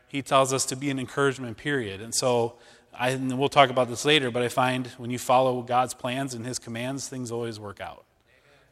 He 0.09 0.21
tells 0.21 0.51
us 0.51 0.65
to 0.65 0.75
be 0.75 0.89
an 0.89 0.99
encouragement, 0.99 1.55
period. 1.55 2.01
And 2.01 2.13
so, 2.13 2.55
I, 2.97 3.09
and 3.09 3.37
we'll 3.37 3.49
talk 3.49 3.69
about 3.69 3.89
this 3.89 4.05
later, 4.05 4.31
but 4.31 4.41
I 4.41 4.49
find 4.49 4.87
when 4.97 5.11
you 5.11 5.19
follow 5.19 5.61
God's 5.61 5.93
plans 5.93 6.33
and 6.33 6.45
His 6.45 6.57
commands, 6.57 7.07
things 7.07 7.31
always 7.31 7.59
work 7.59 7.79
out. 7.79 8.03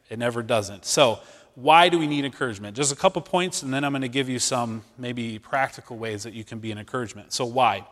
It 0.08 0.18
never 0.18 0.42
doesn't. 0.42 0.84
So, 0.84 1.20
why 1.54 1.88
do 1.88 1.98
we 1.98 2.06
need 2.06 2.26
encouragement? 2.26 2.76
Just 2.76 2.92
a 2.92 2.96
couple 2.96 3.22
points, 3.22 3.62
and 3.62 3.72
then 3.72 3.82
I'm 3.82 3.92
going 3.92 4.02
to 4.02 4.08
give 4.08 4.28
you 4.28 4.38
some 4.38 4.82
maybe 4.98 5.38
practical 5.38 5.96
ways 5.96 6.24
that 6.24 6.34
you 6.34 6.44
can 6.44 6.58
be 6.58 6.70
an 6.70 6.78
encouragement. 6.78 7.32
So, 7.32 7.46
why? 7.46 7.86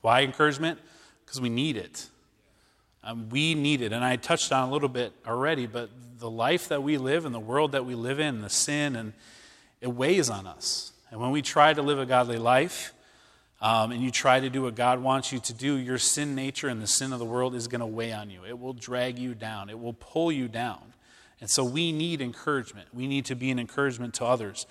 Why 0.00 0.22
encouragement? 0.22 0.78
Because 1.24 1.40
we 1.40 1.50
need 1.50 1.76
it. 1.76 2.08
Um, 3.02 3.28
we 3.28 3.54
need 3.54 3.82
it. 3.82 3.92
And 3.92 4.04
I 4.04 4.16
touched 4.16 4.52
on 4.52 4.68
a 4.68 4.72
little 4.72 4.88
bit 4.88 5.12
already, 5.26 5.66
but 5.66 5.90
the 6.18 6.30
life 6.30 6.68
that 6.68 6.82
we 6.82 6.96
live 6.96 7.24
and 7.26 7.34
the 7.34 7.40
world 7.40 7.72
that 7.72 7.84
we 7.84 7.94
live 7.94 8.20
in, 8.20 8.40
the 8.40 8.50
sin, 8.50 8.96
and 8.96 9.12
it 9.80 9.88
weighs 9.88 10.30
on 10.30 10.46
us. 10.46 10.92
And 11.10 11.20
when 11.20 11.30
we 11.30 11.42
try 11.42 11.72
to 11.72 11.82
live 11.82 11.98
a 11.98 12.06
godly 12.06 12.38
life, 12.38 12.94
um, 13.60 13.92
and 13.92 14.02
you 14.02 14.10
try 14.10 14.40
to 14.40 14.48
do 14.48 14.62
what 14.62 14.74
God 14.74 15.02
wants 15.02 15.32
you 15.32 15.38
to 15.40 15.52
do, 15.52 15.74
your 15.74 15.98
sin 15.98 16.34
nature 16.34 16.68
and 16.68 16.80
the 16.80 16.86
sin 16.86 17.12
of 17.12 17.18
the 17.18 17.24
world 17.24 17.54
is 17.54 17.68
going 17.68 17.80
to 17.80 17.86
weigh 17.86 18.12
on 18.12 18.30
you. 18.30 18.40
It 18.46 18.58
will 18.58 18.72
drag 18.72 19.18
you 19.18 19.34
down, 19.34 19.68
it 19.68 19.78
will 19.78 19.92
pull 19.92 20.32
you 20.32 20.48
down. 20.48 20.80
And 21.40 21.48
so 21.48 21.64
we 21.64 21.90
need 21.90 22.20
encouragement. 22.20 22.88
We 22.92 23.06
need 23.06 23.24
to 23.26 23.34
be 23.34 23.50
an 23.50 23.58
encouragement 23.58 24.14
to 24.14 24.26
others. 24.26 24.66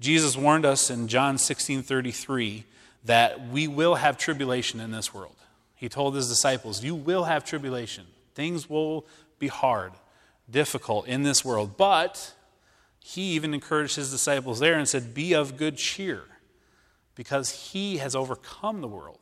Jesus 0.00 0.36
warned 0.36 0.64
us 0.64 0.90
in 0.90 1.08
John 1.08 1.38
16 1.38 1.82
33 1.82 2.64
that 3.04 3.48
we 3.48 3.66
will 3.66 3.96
have 3.96 4.16
tribulation 4.16 4.80
in 4.80 4.92
this 4.92 5.12
world. 5.12 5.34
He 5.74 5.88
told 5.88 6.14
his 6.14 6.28
disciples, 6.28 6.84
You 6.84 6.94
will 6.94 7.24
have 7.24 7.44
tribulation. 7.44 8.06
Things 8.34 8.70
will 8.70 9.04
be 9.38 9.48
hard, 9.48 9.92
difficult 10.48 11.06
in 11.06 11.24
this 11.24 11.44
world. 11.44 11.76
But 11.76 12.34
he 13.00 13.32
even 13.32 13.52
encouraged 13.52 13.96
his 13.96 14.10
disciples 14.10 14.60
there 14.60 14.74
and 14.74 14.88
said, 14.88 15.12
Be 15.12 15.32
of 15.32 15.56
good 15.56 15.76
cheer, 15.76 16.22
because 17.14 17.72
he 17.72 17.98
has 17.98 18.14
overcome 18.16 18.80
the 18.80 18.88
world. 18.88 19.18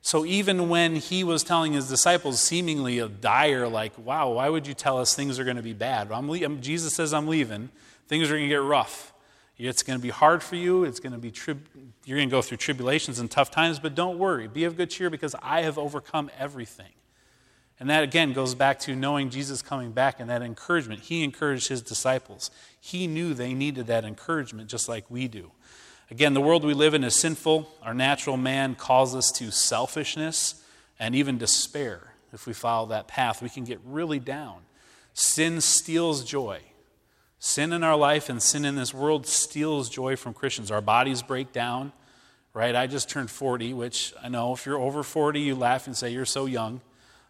So 0.00 0.24
even 0.24 0.68
when 0.68 0.96
he 0.96 1.24
was 1.24 1.42
telling 1.42 1.72
his 1.72 1.88
disciples, 1.88 2.40
seemingly 2.40 2.98
a 2.98 3.08
dire, 3.08 3.68
like, 3.68 3.92
wow, 3.98 4.30
why 4.30 4.48
would 4.48 4.66
you 4.66 4.74
tell 4.74 4.98
us 4.98 5.14
things 5.14 5.38
are 5.38 5.44
going 5.44 5.56
to 5.56 5.62
be 5.62 5.72
bad? 5.72 6.10
I'm 6.12 6.30
le- 6.30 6.44
um, 6.44 6.60
Jesus 6.60 6.94
says, 6.94 7.12
I'm 7.12 7.26
leaving. 7.26 7.68
Things 8.06 8.30
are 8.30 8.34
going 8.34 8.44
to 8.44 8.48
get 8.48 8.62
rough. 8.62 9.12
It's 9.58 9.82
going 9.82 9.98
to 9.98 10.02
be 10.02 10.10
hard 10.10 10.42
for 10.42 10.54
you. 10.54 10.84
It's 10.84 11.00
going 11.00 11.12
to 11.12 11.18
be 11.18 11.32
tri- 11.32 11.56
you're 12.04 12.16
going 12.16 12.28
to 12.28 12.34
go 12.34 12.42
through 12.42 12.58
tribulations 12.58 13.18
and 13.18 13.30
tough 13.30 13.50
times, 13.50 13.80
but 13.80 13.94
don't 13.94 14.18
worry. 14.18 14.46
Be 14.46 14.64
of 14.64 14.76
good 14.76 14.88
cheer 14.88 15.10
because 15.10 15.34
I 15.42 15.62
have 15.62 15.78
overcome 15.78 16.30
everything. 16.38 16.92
And 17.80 17.90
that 17.90 18.02
again 18.02 18.32
goes 18.32 18.54
back 18.54 18.80
to 18.80 18.96
knowing 18.96 19.30
Jesus 19.30 19.62
coming 19.62 19.92
back 19.92 20.20
and 20.20 20.30
that 20.30 20.42
encouragement. 20.42 21.02
He 21.02 21.22
encouraged 21.22 21.68
his 21.68 21.82
disciples. 21.82 22.50
He 22.80 23.06
knew 23.06 23.34
they 23.34 23.52
needed 23.52 23.86
that 23.88 24.04
encouragement 24.04 24.68
just 24.68 24.88
like 24.88 25.10
we 25.10 25.28
do. 25.28 25.52
Again, 26.10 26.32
the 26.32 26.40
world 26.40 26.64
we 26.64 26.72
live 26.72 26.94
in 26.94 27.04
is 27.04 27.20
sinful. 27.20 27.68
Our 27.82 27.92
natural 27.92 28.38
man 28.38 28.74
calls 28.74 29.14
us 29.14 29.30
to 29.32 29.50
selfishness 29.50 30.62
and 30.98 31.14
even 31.14 31.36
despair. 31.36 32.14
If 32.32 32.46
we 32.46 32.54
follow 32.54 32.88
that 32.88 33.08
path, 33.08 33.42
we 33.42 33.50
can 33.50 33.64
get 33.64 33.78
really 33.84 34.18
down. 34.18 34.60
Sin 35.12 35.60
steals 35.60 36.24
joy. 36.24 36.60
Sin 37.38 37.72
in 37.72 37.84
our 37.84 37.96
life 37.96 38.28
and 38.28 38.42
sin 38.42 38.64
in 38.64 38.74
this 38.74 38.94
world 38.94 39.26
steals 39.26 39.88
joy 39.88 40.16
from 40.16 40.32
Christians. 40.32 40.70
Our 40.70 40.80
bodies 40.80 41.22
break 41.22 41.52
down, 41.52 41.92
right? 42.54 42.74
I 42.74 42.86
just 42.86 43.10
turned 43.10 43.30
40, 43.30 43.74
which 43.74 44.14
I 44.22 44.28
know 44.28 44.54
if 44.54 44.64
you're 44.64 44.78
over 44.78 45.02
40, 45.02 45.40
you 45.40 45.54
laugh 45.54 45.86
and 45.86 45.96
say, 45.96 46.10
You're 46.10 46.24
so 46.24 46.46
young. 46.46 46.80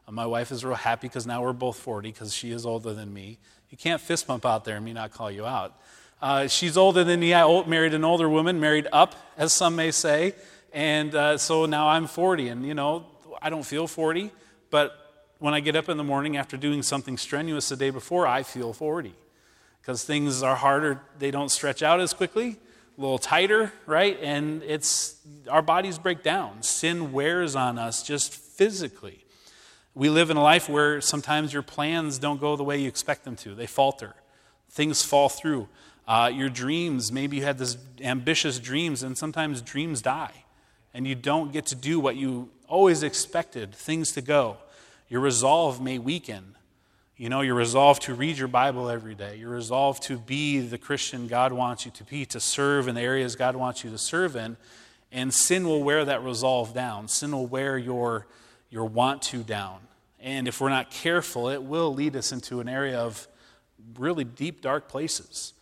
Uh, 0.07 0.13
my 0.13 0.25
wife 0.25 0.51
is 0.53 0.65
real 0.65 0.77
happy 0.77 1.09
because 1.09 1.27
now 1.27 1.43
we're 1.43 1.53
both 1.53 1.79
40 1.79 2.11
because 2.11 2.33
she 2.33 2.53
is 2.53 2.65
older 2.65 2.95
than 2.95 3.13
me. 3.13 3.39
You 3.71 3.77
can't 3.77 4.01
fist 4.01 4.27
bump 4.27 4.47
out 4.47 4.65
there 4.65 4.77
and 4.77 4.85
me 4.85 4.93
not 4.93 5.11
call 5.11 5.31
you 5.31 5.45
out. 5.45 5.79
Uh, 6.21 6.49
she's 6.49 6.77
older 6.77 7.05
than 7.05 7.21
me. 7.21 7.33
I 7.33 7.65
married 7.67 7.95
an 7.95 8.05
older 8.05 8.29
woman, 8.29 8.59
married 8.59 8.89
up, 8.93 9.15
as 9.37 9.53
some 9.53 9.77
may 9.77 9.93
say. 9.93 10.35
And 10.73 11.15
uh, 11.15 11.39
so 11.39 11.67
now 11.67 11.89
I'm 11.89 12.07
40. 12.09 12.49
And, 12.49 12.67
you 12.67 12.75
know, 12.75 13.07
I 13.41 13.51
don't 13.51 13.65
feel 13.65 13.87
40, 13.87 14.33
but 14.71 15.33
when 15.39 15.55
I 15.55 15.61
get 15.61 15.77
up 15.77 15.89
in 15.89 15.97
the 15.97 16.05
morning 16.05 16.37
after 16.37 16.57
doing 16.57 16.83
something 16.83 17.17
strenuous 17.17 17.69
the 17.69 17.77
day 17.77 17.91
before, 17.91 18.27
I 18.27 18.43
feel 18.43 18.73
40 18.73 19.15
because 19.81 20.03
things 20.03 20.43
are 20.43 20.57
harder. 20.57 21.01
They 21.21 21.31
don't 21.31 21.51
stretch 21.51 21.83
out 21.83 22.01
as 22.01 22.13
quickly, 22.13 22.57
a 22.97 23.01
little 23.01 23.19
tighter, 23.19 23.73
right? 23.87 24.19
And 24.21 24.65
it's 24.65 25.17
our 25.49 25.63
bodies 25.63 25.99
break 25.99 26.25
down. 26.25 26.63
Sin 26.63 27.13
wears 27.13 27.55
on 27.55 27.79
us 27.79 28.03
just 28.03 28.35
physically. 28.35 29.25
We 29.95 30.11
live 30.11 30.31
in 30.31 30.37
a 30.37 30.43
life 30.43 30.69
where 30.69 31.01
sometimes 31.01 31.53
your 31.53 31.63
plans 31.63 32.19
don't 32.19 32.41
go 32.41 32.57
the 32.57 32.65
way 32.65 32.81
you 32.81 32.89
expect 32.89 33.25
them 33.25 33.37
to, 33.37 33.55
they 33.55 33.67
falter, 33.67 34.15
things 34.69 35.05
fall 35.05 35.29
through. 35.29 35.69
Uh, 36.09 36.31
your 36.33 36.49
dreams, 36.49 37.13
maybe 37.13 37.37
you 37.37 37.45
had 37.45 37.59
this 37.59 37.77
ambitious 38.01 38.59
dreams, 38.59 39.03
and 39.03 39.17
sometimes 39.17 39.61
dreams 39.61 40.01
die, 40.01 40.33
and 40.95 41.07
you 41.07 41.15
don't 41.15 41.53
get 41.53 41.67
to 41.67 41.75
do 41.75 42.01
what 42.01 42.17
you 42.17 42.49
always 42.67 43.03
expected 43.03 43.75
things 43.75 44.13
to 44.13 44.23
go. 44.23 44.57
Your 45.11 45.21
resolve 45.21 45.83
may 45.83 45.99
weaken. 45.99 46.57
You 47.19 47.29
know, 47.29 47.43
your 47.43 47.57
resolve 47.57 48.01
to 48.01 48.15
read 48.15 48.39
your 48.39 48.49
Bible 48.49 48.89
every 48.89 49.15
day. 49.15 49.37
your 49.37 49.51
resolve 49.51 50.01
to 50.03 50.17
be 50.17 50.61
the 50.61 50.79
Christian 50.79 51.27
God 51.27 51.53
wants 51.53 51.85
you 51.85 51.91
to 51.93 52.05
be, 52.05 52.25
to 52.27 52.41
serve 52.41 52.89
in 52.89 52.95
the 52.95 53.03
areas 53.03 53.37
God 53.37 53.55
wants 53.55 53.85
you 53.85 53.91
to 53.91 53.99
serve 53.99 54.35
in. 54.35 54.57
And 55.13 55.35
sin 55.35 55.67
will 55.67 55.83
wear 55.83 56.05
that 56.05 56.23
resolve 56.23 56.73
down. 56.73 57.09
Sin 57.09 57.33
will 57.33 57.47
wear 57.47 57.77
your, 57.77 58.27
your 58.71 58.85
want 58.85 59.23
to 59.23 59.43
down. 59.43 59.81
And 60.21 60.49
if 60.49 60.61
we're 60.61 60.69
not 60.69 60.91
careful, 60.91 61.49
it 61.49 61.63
will 61.63 61.93
lead 61.93 62.17
us 62.17 62.33
into 62.33 62.61
an 62.61 62.69
area 62.69 62.99
of 62.99 63.29
really 63.99 64.25
deep, 64.25 64.63
dark 64.63 64.89
places. 64.89 65.55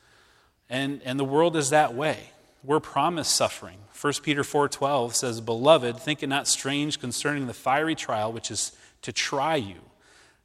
And, 0.69 1.01
and 1.05 1.19
the 1.19 1.25
world 1.25 1.57
is 1.57 1.71
that 1.71 1.95
way. 1.95 2.31
We're 2.65 2.81
promised 2.81 3.35
suffering. 3.35 3.79
1 4.01 4.23
Peter 4.23 4.43
4:12 4.43 5.15
says, 5.15 5.41
"Beloved, 5.41 5.99
think 5.99 6.23
it 6.23 6.27
not 6.27 6.49
strange 6.49 6.99
concerning 6.99 7.47
the 7.47 7.55
fiery 7.55 7.95
trial 7.95 8.33
which 8.33 8.51
is 8.51 8.73
to 9.03 9.13
try 9.13 9.57
you, 9.57 9.81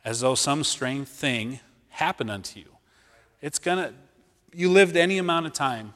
as 0.06 0.20
though 0.20 0.36
some 0.36 0.64
strange 0.64 1.08
thing 1.08 1.60
happened 1.90 2.30
unto 2.30 2.60
you." 2.60 2.78
It's 3.42 3.60
gonna. 3.60 3.94
You 4.54 4.70
lived 4.70 4.96
any 4.96 5.18
amount 5.18 5.48
of 5.48 5.54
time, 5.54 5.94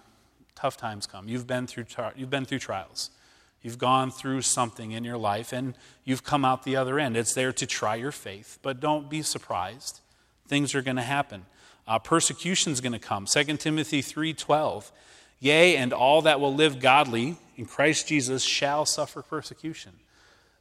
tough 0.56 0.78
times 0.78 1.06
come. 1.06 1.30
You've 1.30 1.48
been 1.48 1.68
through. 1.68 1.86
You've 2.16 2.30
been 2.30 2.46
through 2.46 2.60
trials. 2.60 3.12
You've 3.62 3.78
gone 3.78 4.12
through 4.12 4.44
something 4.44 4.92
in 4.92 5.04
your 5.04 5.18
life, 5.18 5.52
and 5.52 5.76
you've 6.04 6.24
come 6.24 6.46
out 6.46 6.64
the 6.64 6.76
other 6.76 7.00
end. 7.00 7.18
It's 7.18 7.34
there 7.34 7.52
to 7.54 7.66
try 7.66 7.96
your 7.96 8.12
faith, 8.12 8.60
but 8.62 8.80
don't 8.80 9.10
be 9.10 9.24
surprised. 9.24 10.02
Things 10.48 10.76
are 10.76 10.84
going 10.84 10.98
to 10.98 11.02
happen. 11.02 11.48
Uh, 11.88 12.00
Persecution 12.00 12.72
is 12.72 12.82
going 12.82 12.94
to 12.94 13.00
come. 13.00 13.26
2 13.26 13.44
Timothy 13.58 14.02
3.12, 14.02 14.92
Yea, 15.40 15.78
and 15.78 15.94
all 15.94 16.24
that 16.24 16.40
will 16.40 16.54
live 16.54 16.80
godly 16.80 17.38
in 17.58 17.66
Christ 17.66 18.08
Jesus 18.08 18.44
shall 18.44 18.86
suffer 18.86 19.22
persecution. 19.22 19.94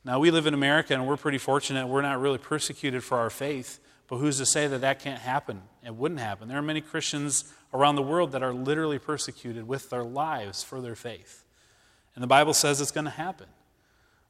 Now, 0.05 0.19
we 0.19 0.31
live 0.31 0.47
in 0.47 0.53
America, 0.53 0.93
and 0.93 1.07
we're 1.07 1.17
pretty 1.17 1.39
fortunate. 1.39 1.87
We're 1.87 2.03
not 2.03 2.21
really 2.21 2.39
persecuted 2.39 3.03
for 3.03 3.17
our 3.17 3.31
faith, 3.31 3.81
but 4.07 4.19
who's 4.19 4.37
to 4.37 4.47
say 4.47 4.67
that 4.67 4.83
that 4.83 5.01
can't 5.01 5.21
happen? 5.21 5.63
It 5.85 5.95
wouldn't 5.95 6.21
happen. 6.21 6.49
There 6.49 6.59
are 6.59 6.63
many 6.63 6.83
Christians 6.83 7.45
around 7.73 7.97
the 7.97 8.03
world 8.03 8.33
that 8.33 8.43
are 8.43 8.53
literally 8.53 8.99
persecuted 8.99 9.67
with 9.67 9.89
their 9.89 10.05
lives 10.05 10.63
for 10.63 10.83
their 10.83 10.95
faith. 10.95 11.45
And 12.15 12.23
the 12.23 12.29
Bible 12.29 12.53
says 12.53 12.81
it's 12.81 12.91
going 12.91 13.07
to 13.07 13.11
happen. 13.11 13.47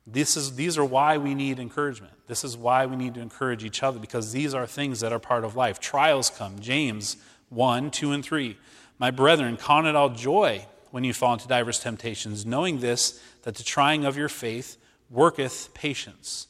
This 0.07 0.37
is, 0.37 0.57
these 0.57 0.77
are 0.77 0.85
why 0.85 1.17
we 1.17 1.35
need 1.35 1.59
encouragement. 1.59 2.13
This 2.27 2.45
is 2.45 2.57
why 2.57 2.87
we 2.87 2.97
need 2.97 3.15
to 3.15 3.21
encourage 3.21 3.65
each 3.65 3.83
other 3.83 3.99
because 3.99 4.33
these 4.33 4.53
are 4.53 4.67
things 4.67 5.01
that 5.01 5.13
are 5.13 5.19
part 5.19 5.45
of 5.45 5.57
life. 5.57 5.81
Trials 5.81 6.31
come. 6.31 6.59
James 6.59 7.17
1, 7.49 7.91
2, 7.91 8.13
and 8.13 8.25
3. 8.25 8.59
My 8.99 9.11
brethren, 9.11 9.57
count 9.57 9.87
it 9.87 9.97
all 9.97 10.11
joy 10.11 10.67
when 10.91 11.05
you 11.05 11.13
fall 11.13 11.33
into 11.33 11.49
diverse 11.49 11.81
temptations, 11.81 12.45
knowing 12.45 12.81
this, 12.81 13.21
that 13.43 13.57
the 13.57 13.63
trying 13.63 14.05
of 14.05 14.17
your 14.17 14.29
faith 14.29 14.77
worketh 15.11 15.73
patience. 15.75 16.49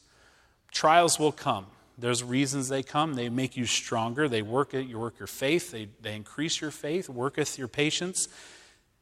Trials 0.71 1.17
will 1.17 1.31
come. 1.31 1.67
There's 1.97 2.23
reasons 2.23 2.67
they 2.67 2.83
come. 2.83 3.13
They 3.13 3.29
make 3.29 3.55
you 3.55 3.65
stronger. 3.65 4.27
They 4.27 4.41
work 4.41 4.73
it. 4.73 4.87
You 4.87 4.99
work 4.99 5.17
your 5.17 5.27
faith. 5.27 5.71
They, 5.71 5.87
they 6.01 6.15
increase 6.15 6.59
your 6.59 6.71
faith, 6.71 7.09
worketh 7.09 7.57
your 7.57 7.69
patience. 7.69 8.27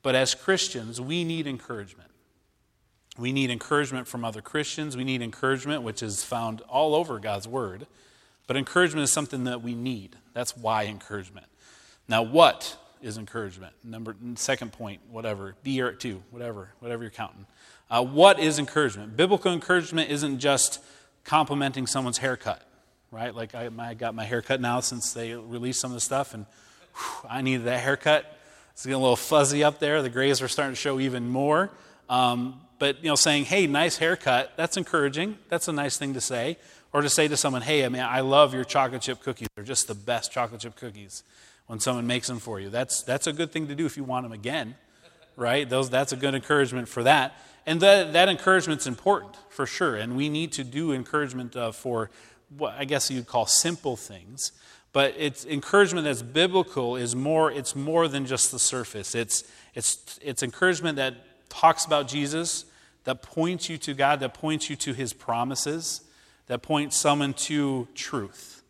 But 0.03 0.15
as 0.15 0.35
Christians, 0.35 1.01
we 1.01 1.23
need 1.23 1.47
encouragement. 1.47 2.11
We 3.17 3.31
need 3.31 3.51
encouragement 3.51 4.07
from 4.07 4.25
other 4.25 4.41
Christians. 4.41 4.97
We 4.97 5.03
need 5.03 5.21
encouragement, 5.21 5.83
which 5.83 6.01
is 6.01 6.23
found 6.23 6.61
all 6.61 6.95
over 6.95 7.19
God's 7.19 7.47
Word. 7.47 7.85
But 8.47 8.57
encouragement 8.57 9.03
is 9.03 9.11
something 9.11 9.43
that 9.43 9.61
we 9.61 9.75
need. 9.75 10.15
That's 10.33 10.57
why 10.57 10.85
encouragement. 10.85 11.45
Now, 12.07 12.23
what 12.23 12.75
is 13.01 13.17
encouragement? 13.17 13.73
Number 13.83 14.15
second 14.35 14.73
point, 14.73 15.01
whatever, 15.09 15.55
B 15.63 15.81
or 15.81 15.91
two, 15.93 16.23
whatever, 16.31 16.69
whatever 16.79 17.03
you're 17.03 17.11
counting. 17.11 17.45
Uh, 17.89 18.03
what 18.03 18.39
is 18.39 18.59
encouragement? 18.59 19.15
Biblical 19.15 19.53
encouragement 19.53 20.09
isn't 20.09 20.39
just 20.39 20.83
complimenting 21.23 21.85
someone's 21.85 22.17
haircut, 22.17 22.61
right? 23.11 23.33
Like 23.33 23.53
I, 23.55 23.69
I 23.77 23.93
got 23.93 24.15
my 24.15 24.23
haircut 24.23 24.59
now 24.59 24.79
since 24.79 25.13
they 25.13 25.33
released 25.33 25.79
some 25.79 25.91
of 25.91 25.95
the 25.95 26.01
stuff, 26.01 26.33
and 26.33 26.45
whew, 26.95 27.29
I 27.29 27.41
needed 27.41 27.65
that 27.65 27.81
haircut. 27.81 28.37
It's 28.71 28.83
getting 28.83 28.95
a 28.95 28.99
little 28.99 29.15
fuzzy 29.15 29.63
up 29.63 29.79
there. 29.79 30.01
The 30.01 30.09
grays 30.09 30.41
are 30.41 30.47
starting 30.47 30.73
to 30.73 30.79
show 30.79 30.99
even 30.99 31.29
more. 31.29 31.69
Um, 32.09 32.59
but 32.83 33.01
you 33.01 33.07
know, 33.07 33.15
saying, 33.15 33.45
"Hey, 33.45 33.65
nice 33.65 33.95
haircut," 33.95 34.51
that's 34.57 34.75
encouraging. 34.75 35.37
That's 35.47 35.69
a 35.69 35.71
nice 35.71 35.95
thing 35.95 36.13
to 36.15 36.19
say. 36.19 36.57
Or 36.91 37.01
to 37.01 37.07
say 37.07 37.29
to 37.29 37.37
someone, 37.37 37.61
"Hey, 37.61 37.85
I 37.85 37.87
mean, 37.87 38.01
I 38.01 38.19
love 38.19 38.53
your 38.53 38.65
chocolate 38.65 39.01
chip 39.01 39.23
cookies. 39.23 39.47
They're 39.55 39.63
just 39.63 39.87
the 39.87 39.95
best 39.95 40.33
chocolate 40.33 40.59
chip 40.59 40.75
cookies." 40.75 41.23
When 41.67 41.79
someone 41.79 42.05
makes 42.07 42.27
them 42.27 42.39
for 42.39 42.59
you, 42.59 42.69
that's 42.69 43.01
that's 43.01 43.25
a 43.25 43.31
good 43.31 43.53
thing 43.53 43.69
to 43.69 43.75
do 43.75 43.85
if 43.85 43.95
you 43.95 44.03
want 44.03 44.25
them 44.25 44.33
again, 44.33 44.75
right? 45.37 45.69
Those 45.69 45.89
that's 45.89 46.11
a 46.11 46.17
good 46.17 46.35
encouragement 46.35 46.89
for 46.89 47.03
that. 47.03 47.39
And 47.65 47.79
that 47.79 48.11
that 48.11 48.27
encouragement's 48.27 48.85
important 48.85 49.37
for 49.47 49.65
sure. 49.65 49.95
And 49.95 50.17
we 50.17 50.27
need 50.27 50.51
to 50.51 50.65
do 50.65 50.91
encouragement 50.91 51.55
uh, 51.55 51.71
for 51.71 52.09
what 52.49 52.73
I 52.77 52.83
guess 52.83 53.09
you'd 53.09 53.27
call 53.27 53.45
simple 53.45 53.95
things. 53.95 54.51
But 54.91 55.15
it's 55.17 55.45
encouragement 55.45 56.03
that's 56.03 56.21
biblical 56.21 56.97
is 56.97 57.15
more. 57.15 57.49
It's 57.49 57.77
more 57.77 58.09
than 58.09 58.25
just 58.25 58.51
the 58.51 58.59
surface. 58.59 59.15
It's 59.15 59.45
it's 59.73 60.19
it's 60.21 60.43
encouragement 60.43 60.97
that 60.97 61.13
talks 61.47 61.85
about 61.85 62.09
Jesus 62.09 62.65
that 63.03 63.21
points 63.21 63.69
you 63.69 63.77
to 63.79 63.93
God, 63.93 64.19
that 64.21 64.33
points 64.33 64.69
you 64.69 64.75
to 64.77 64.93
his 64.93 65.13
promises, 65.13 66.01
that 66.47 66.61
points 66.61 66.97
someone 66.97 67.33
to 67.33 67.87
truth. 67.95 68.63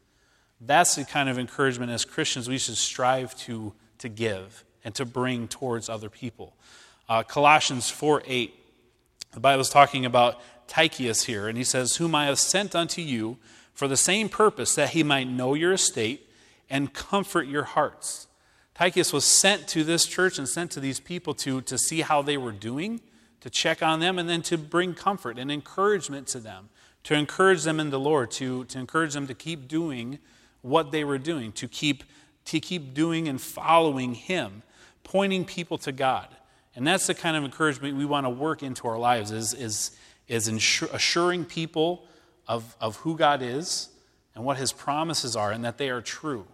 That's 0.60 0.96
the 0.96 1.06
kind 1.06 1.30
of 1.30 1.38
encouragement 1.38 1.92
as 1.92 2.06
Christians 2.06 2.48
we 2.48 2.58
should 2.58 2.78
strive 2.78 3.36
to, 3.40 3.74
to 4.00 4.10
give 4.10 4.64
and 4.84 4.96
to 4.96 5.06
bring 5.06 5.48
towards 5.48 5.90
other 5.90 6.10
people. 6.10 6.54
Uh, 7.10 7.24
Colossians 7.24 7.90
4 7.90 8.24
8, 8.26 8.54
the 9.34 9.40
Bible 9.40 9.62
is 9.62 9.70
talking 9.70 10.06
about 10.06 10.40
Tychicus 10.68 11.24
here, 11.26 11.48
and 11.48 11.58
he 11.58 11.64
says, 11.64 11.98
Whom 11.98 12.16
I 12.16 12.26
have 12.26 12.40
sent 12.40 12.76
unto 12.76 13.02
you 13.02 13.38
for 13.74 13.88
the 13.88 13.98
same 13.98 14.30
purpose, 14.30 14.76
that 14.76 14.92
he 14.92 15.04
might 15.04 15.28
know 15.28 15.54
your 15.54 15.74
estate 15.74 16.30
and 16.70 16.94
comfort 16.94 17.48
your 17.48 17.64
hearts. 17.64 18.28
Tychicus 18.76 19.12
was 19.12 19.26
sent 19.26 19.68
to 19.70 19.84
this 19.84 20.06
church 20.06 20.38
and 20.38 20.48
sent 20.48 20.72
to 20.72 20.80
these 20.80 21.00
people 21.00 21.34
to, 21.36 21.62
to 21.62 21.78
see 21.78 22.02
how 22.02 22.22
they 22.22 22.38
were 22.38 22.52
doing 22.52 23.02
to 23.44 23.50
check 23.50 23.84
on 23.84 24.00
them, 24.00 24.18
and 24.18 24.30
then 24.30 24.42
to 24.42 24.58
bring 24.58 24.94
comfort 24.94 25.38
and 25.38 25.52
encouragement 25.52 26.28
to 26.28 26.40
them, 26.40 26.70
to 27.04 27.14
encourage 27.14 27.64
them 27.64 27.78
in 27.78 27.90
the 27.90 28.00
Lord, 28.00 28.32
to, 28.32 28.64
to 28.64 28.80
encourage 28.80 29.14
them 29.14 29.28
to 29.28 29.34
keep 29.34 29.68
doing 29.68 30.18
what 30.62 30.94
they 30.94 31.04
were 31.04 31.18
doing, 31.18 31.52
to 31.52 31.68
keep, 31.68 32.06
to 32.46 32.62
keep 32.62 32.94
doing 32.94 33.28
and 33.28 33.42
following 33.42 34.14
Him, 34.14 34.64
pointing 35.04 35.44
people 35.44 35.78
to 35.80 35.92
God. 35.92 36.30
And 36.74 36.88
that's 36.88 37.06
the 37.06 37.14
kind 37.14 37.36
of 37.36 37.44
encouragement 37.44 37.98
we 37.98 38.06
want 38.06 38.26
to 38.26 38.30
work 38.30 38.64
into 38.64 38.88
our 38.88 38.98
lives, 38.98 39.32
is, 39.32 39.54
is, 39.54 39.92
is 40.30 40.48
assuring 40.48 41.44
people 41.44 42.08
of, 42.48 42.78
of 42.80 42.96
who 42.96 43.18
God 43.18 43.42
is 43.42 43.90
and 44.36 44.46
what 44.46 44.56
His 44.56 44.72
promises 44.72 45.36
are, 45.36 45.52
and 45.52 45.66
that 45.66 45.78
they 45.78 45.90
are 45.90 46.02
true, 46.02 46.48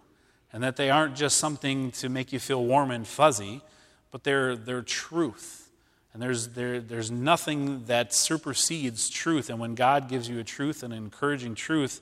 and 0.52 0.60
that 0.64 0.74
they 0.74 0.90
aren't 0.90 1.14
just 1.14 1.38
something 1.38 1.92
to 1.92 2.08
make 2.08 2.32
you 2.32 2.40
feel 2.40 2.64
warm 2.64 2.90
and 2.90 3.06
fuzzy, 3.06 3.60
but 4.10 4.24
they're, 4.24 4.56
they're 4.56 4.82
truth 4.82 5.59
and 6.12 6.22
there's, 6.22 6.48
there, 6.48 6.80
there's 6.80 7.10
nothing 7.10 7.84
that 7.84 8.12
supersedes 8.12 9.08
truth. 9.08 9.48
And 9.48 9.60
when 9.60 9.74
God 9.74 10.08
gives 10.08 10.28
you 10.28 10.38
a 10.40 10.44
truth, 10.44 10.82
an 10.82 10.92
encouraging 10.92 11.54
truth, 11.54 12.00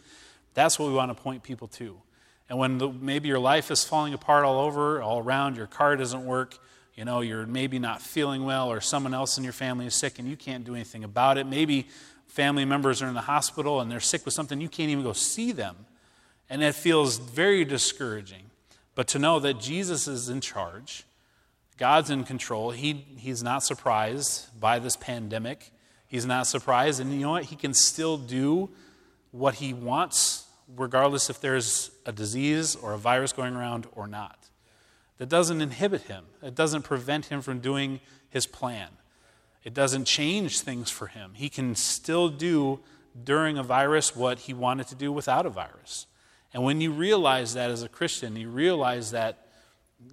that's 0.55 0.79
what 0.79 0.88
we 0.88 0.95
want 0.95 1.15
to 1.15 1.23
point 1.23 1.43
people 1.43 1.69
to. 1.69 2.00
And 2.49 2.59
when 2.59 2.79
the, 2.79 2.88
maybe 2.88 3.29
your 3.29 3.38
life 3.38 3.71
is 3.71 3.85
falling 3.85 4.15
apart 4.15 4.45
all 4.45 4.61
over, 4.61 5.03
all 5.03 5.19
around, 5.19 5.57
your 5.57 5.67
car 5.67 5.97
doesn't 5.97 6.25
work, 6.25 6.57
you 6.95 7.05
know, 7.05 7.21
you're 7.21 7.47
maybe 7.47 7.79
not 7.79 8.00
feeling 8.00 8.45
well, 8.45 8.73
or 8.73 8.81
someone 8.81 9.12
else 9.12 9.37
in 9.37 9.45
your 9.45 9.53
family 9.53 9.87
is 9.87 9.95
sick 9.95 10.19
and 10.19 10.27
you 10.29 10.37
can't 10.37 10.65
do 10.65 10.75
anything 10.75 11.05
about 11.05 11.37
it. 11.37 11.47
Maybe 11.47 11.88
family 12.27 12.65
members 12.65 13.03
are 13.03 13.09
in 13.09 13.15
the 13.15 13.21
hospital 13.21 13.81
and 13.81 13.91
they're 13.91 14.00
sick 14.00 14.25
with 14.25 14.35
something, 14.35 14.61
you 14.61 14.69
can't 14.69 14.91
even 14.91 15.05
go 15.05 15.12
see 15.12 15.53
them. 15.53 15.77
And 16.50 16.62
it 16.62 16.75
feels 16.75 17.19
very 17.19 17.65
discouraging. 17.67 18.45
But 18.95 19.07
to 19.09 19.19
know 19.19 19.38
that 19.41 19.61
Jesus 19.61 20.09
is 20.09 20.31
in 20.31 20.41
charge, 20.41 21.05
God's 21.78 22.11
in 22.11 22.25
control. 22.25 22.73
He, 22.73 23.06
he's 23.16 23.42
not 23.42 23.62
surprised 23.62 24.61
by 24.61 24.80
this 24.80 24.97
pandemic. 24.97 25.70
He's 26.08 26.26
not 26.26 26.47
surprised. 26.47 27.00
And 27.00 27.12
you 27.12 27.20
know 27.20 27.30
what? 27.30 27.44
He 27.44 27.56
can 27.56 27.73
still 27.73 28.18
do 28.18 28.68
what 29.30 29.54
he 29.54 29.73
wants, 29.73 30.47
regardless 30.76 31.30
if 31.30 31.40
there's 31.40 31.90
a 32.04 32.12
disease 32.12 32.75
or 32.75 32.92
a 32.94 32.99
virus 32.99 33.32
going 33.32 33.54
around 33.54 33.87
or 33.94 34.06
not. 34.06 34.49
That 35.18 35.28
doesn't 35.28 35.61
inhibit 35.61 36.02
him, 36.02 36.25
it 36.42 36.54
doesn't 36.54 36.82
prevent 36.82 37.26
him 37.26 37.42
from 37.42 37.61
doing 37.61 38.00
his 38.30 38.47
plan. 38.47 38.88
It 39.64 39.75
doesn't 39.75 40.04
change 40.04 40.61
things 40.61 40.90
for 40.90 41.08
him. 41.08 41.32
He 41.35 41.49
can 41.49 41.75
still 41.75 42.28
do 42.28 42.80
during 43.25 43.58
a 43.58 43.62
virus 43.62 44.14
what 44.14 44.40
he 44.40 44.54
wanted 44.54 44.87
to 44.88 44.94
do 44.94 45.12
without 45.12 45.44
a 45.47 45.50
virus. 45.50 46.06
And 46.54 46.62
when 46.62 46.80
you 46.80 46.92
realize 46.92 47.54
that 47.54 47.70
as 47.70 47.82
a 47.82 47.88
Christian, 47.88 48.37
you 48.37 48.49
realize 48.49 49.11
that 49.11 49.49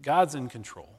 God's 0.02 0.36
in 0.36 0.50
control. 0.50 0.95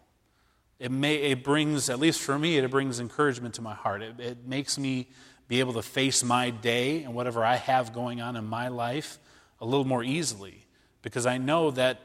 It, 0.79 0.91
may, 0.91 1.17
it 1.17 1.43
brings, 1.43 1.89
at 1.89 1.99
least 1.99 2.21
for 2.21 2.39
me, 2.39 2.59
it 2.59 2.71
brings 2.71 3.01
encouragement 3.01 3.55
to 3.55 3.63
my 3.63 3.75
heart. 3.75 4.03
It, 4.03 4.21
it 4.21 4.47
makes 4.47 4.79
me 4.79 5.09
be 5.49 5.61
able 5.61 5.73
to 5.75 5.83
face 5.83 6.23
my 6.23 6.51
day 6.51 7.03
and 7.03 7.15
whatever 7.15 7.45
I 7.45 7.57
have 7.57 7.93
going 7.93 8.21
on 8.21 8.37
in 8.37 8.45
my 8.45 8.69
life 8.69 9.19
a 9.61 9.65
little 9.65 9.87
more 9.87 10.05
easily 10.05 10.67
because 11.03 11.25
I 11.25 11.39
know 11.39 11.71
that 11.73 12.01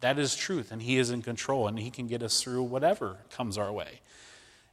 that 0.00 0.18
is 0.18 0.34
truth 0.34 0.72
and 0.72 0.82
He 0.82 0.98
is 0.98 1.10
in 1.10 1.22
control 1.22 1.68
and 1.68 1.78
He 1.78 1.90
can 1.90 2.06
get 2.06 2.22
us 2.22 2.42
through 2.42 2.64
whatever 2.64 3.18
comes 3.30 3.56
our 3.56 3.72
way. 3.72 4.00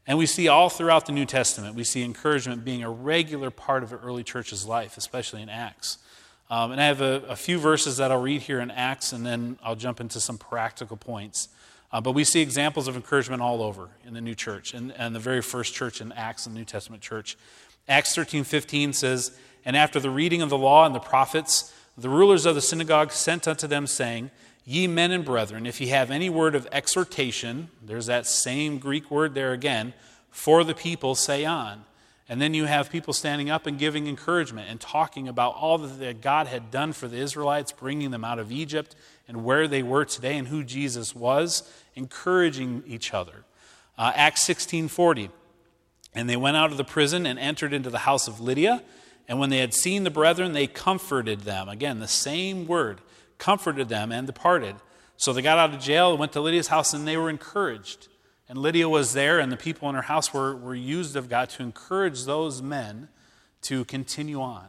And 0.07 0.17
we 0.17 0.25
see 0.25 0.47
all 0.47 0.69
throughout 0.69 1.05
the 1.05 1.11
New 1.11 1.25
Testament, 1.25 1.75
we 1.75 1.83
see 1.83 2.01
encouragement 2.03 2.63
being 2.63 2.81
a 2.81 2.89
regular 2.89 3.51
part 3.51 3.83
of 3.83 3.91
an 3.91 3.99
early 4.01 4.23
church's 4.23 4.65
life, 4.65 4.97
especially 4.97 5.41
in 5.41 5.49
Acts. 5.49 5.97
Um, 6.49 6.71
and 6.71 6.79
I 6.79 6.85
have 6.85 7.01
a, 7.01 7.23
a, 7.27 7.35
few 7.35 7.59
verses 7.59 7.97
that 7.97 8.09
I'll 8.09 8.21
read 8.21 8.41
here 8.41 8.61
in 8.61 8.71
Acts, 8.71 9.11
and 9.11 9.25
then 9.25 9.59
I'll 9.61 9.75
jump 9.75 9.99
into 9.99 10.21
some 10.21 10.37
practical 10.37 10.95
points. 10.95 11.49
Uh, 11.91 12.01
but 12.01 12.11
we 12.11 12.23
see 12.23 12.41
examples 12.41 12.87
of 12.87 12.95
encouragement 12.95 13.41
all 13.41 13.61
over 13.61 13.89
in 14.05 14.13
the 14.13 14.21
new 14.21 14.35
church, 14.35 14.73
and, 14.73 14.91
and 14.93 15.15
the 15.15 15.19
very 15.19 15.41
first 15.41 15.73
church 15.73 16.01
in 16.01 16.11
Acts, 16.11 16.43
the 16.43 16.49
New 16.49 16.65
Testament 16.65 17.01
church. 17.01 17.37
Acts 17.87 18.13
13 18.13 18.43
15 18.43 18.93
says, 18.93 19.37
And 19.63 19.77
after 19.77 19.99
the 19.99 20.09
reading 20.09 20.41
of 20.41 20.49
the 20.49 20.57
law 20.57 20.85
and 20.85 20.93
the 20.93 20.99
prophets, 20.99 21.73
the 21.97 22.09
rulers 22.09 22.45
of 22.45 22.55
the 22.55 22.61
synagogue 22.61 23.11
sent 23.11 23.47
unto 23.47 23.67
them, 23.67 23.87
saying, 23.87 24.31
Ye 24.65 24.85
men 24.85 25.11
and 25.11 25.23
brethren, 25.23 25.65
if 25.65 25.79
ye 25.79 25.87
have 25.87 26.11
any 26.11 26.29
word 26.29 26.53
of 26.53 26.67
exhortation, 26.73 27.69
there's 27.81 28.07
that 28.07 28.27
same 28.27 28.79
Greek 28.79 29.09
word 29.09 29.33
there 29.33 29.53
again, 29.53 29.93
for 30.29 30.65
the 30.65 30.75
people, 30.75 31.15
say 31.15 31.45
on. 31.45 31.85
And 32.29 32.41
then 32.41 32.53
you 32.53 32.65
have 32.65 32.89
people 32.89 33.13
standing 33.13 33.49
up 33.49 33.65
and 33.65 33.79
giving 33.79 34.07
encouragement 34.07 34.69
and 34.69 34.81
talking 34.81 35.29
about 35.29 35.55
all 35.55 35.77
that 35.77 36.19
God 36.19 36.47
had 36.47 36.69
done 36.69 36.91
for 36.91 37.07
the 37.07 37.15
Israelites, 37.15 37.71
bringing 37.71 38.11
them 38.11 38.25
out 38.25 38.39
of 38.39 38.51
Egypt 38.51 38.97
and 39.27 39.43
where 39.43 39.67
they 39.67 39.83
were 39.83 40.05
today 40.05 40.37
and 40.37 40.47
who 40.47 40.63
Jesus 40.63 41.15
was, 41.15 41.69
encouraging 41.95 42.83
each 42.87 43.13
other. 43.13 43.43
Uh, 43.97 44.11
Acts 44.15 44.43
16:40. 44.47 45.29
And 46.13 46.29
they 46.29 46.37
went 46.37 46.57
out 46.57 46.71
of 46.71 46.77
the 46.77 46.83
prison 46.83 47.25
and 47.25 47.37
entered 47.37 47.73
into 47.73 47.89
the 47.89 47.99
house 47.99 48.27
of 48.27 48.39
Lydia. 48.39 48.83
And 49.27 49.39
when 49.39 49.49
they 49.49 49.59
had 49.59 49.73
seen 49.73 50.03
the 50.03 50.09
brethren, 50.09 50.53
they 50.53 50.65
comforted 50.65 51.41
them. 51.41 51.69
Again, 51.69 51.99
the 51.99 52.07
same 52.07 52.65
word 52.65 53.01
comforted 53.37 53.89
them, 53.89 54.11
and 54.11 54.25
departed. 54.27 54.75
So 55.15 55.33
they 55.33 55.41
got 55.41 55.57
out 55.57 55.73
of 55.73 55.79
jail, 55.79 56.11
and 56.11 56.19
went 56.19 56.31
to 56.33 56.41
Lydia's 56.41 56.67
house, 56.67 56.93
and 56.93 57.07
they 57.07 57.17
were 57.17 57.29
encouraged. 57.29 58.07
And 58.49 58.57
Lydia 58.57 58.87
was 58.87 59.13
there, 59.13 59.39
and 59.39 59.51
the 59.51 59.57
people 59.57 59.89
in 59.89 59.95
her 59.95 60.03
house 60.03 60.33
were, 60.33 60.55
were 60.55 60.75
used 60.75 61.15
of 61.15 61.29
God 61.29 61.49
to 61.51 61.63
encourage 61.63 62.25
those 62.25 62.61
men 62.61 63.09
to 63.63 63.83
continue 63.85 64.41
on, 64.41 64.67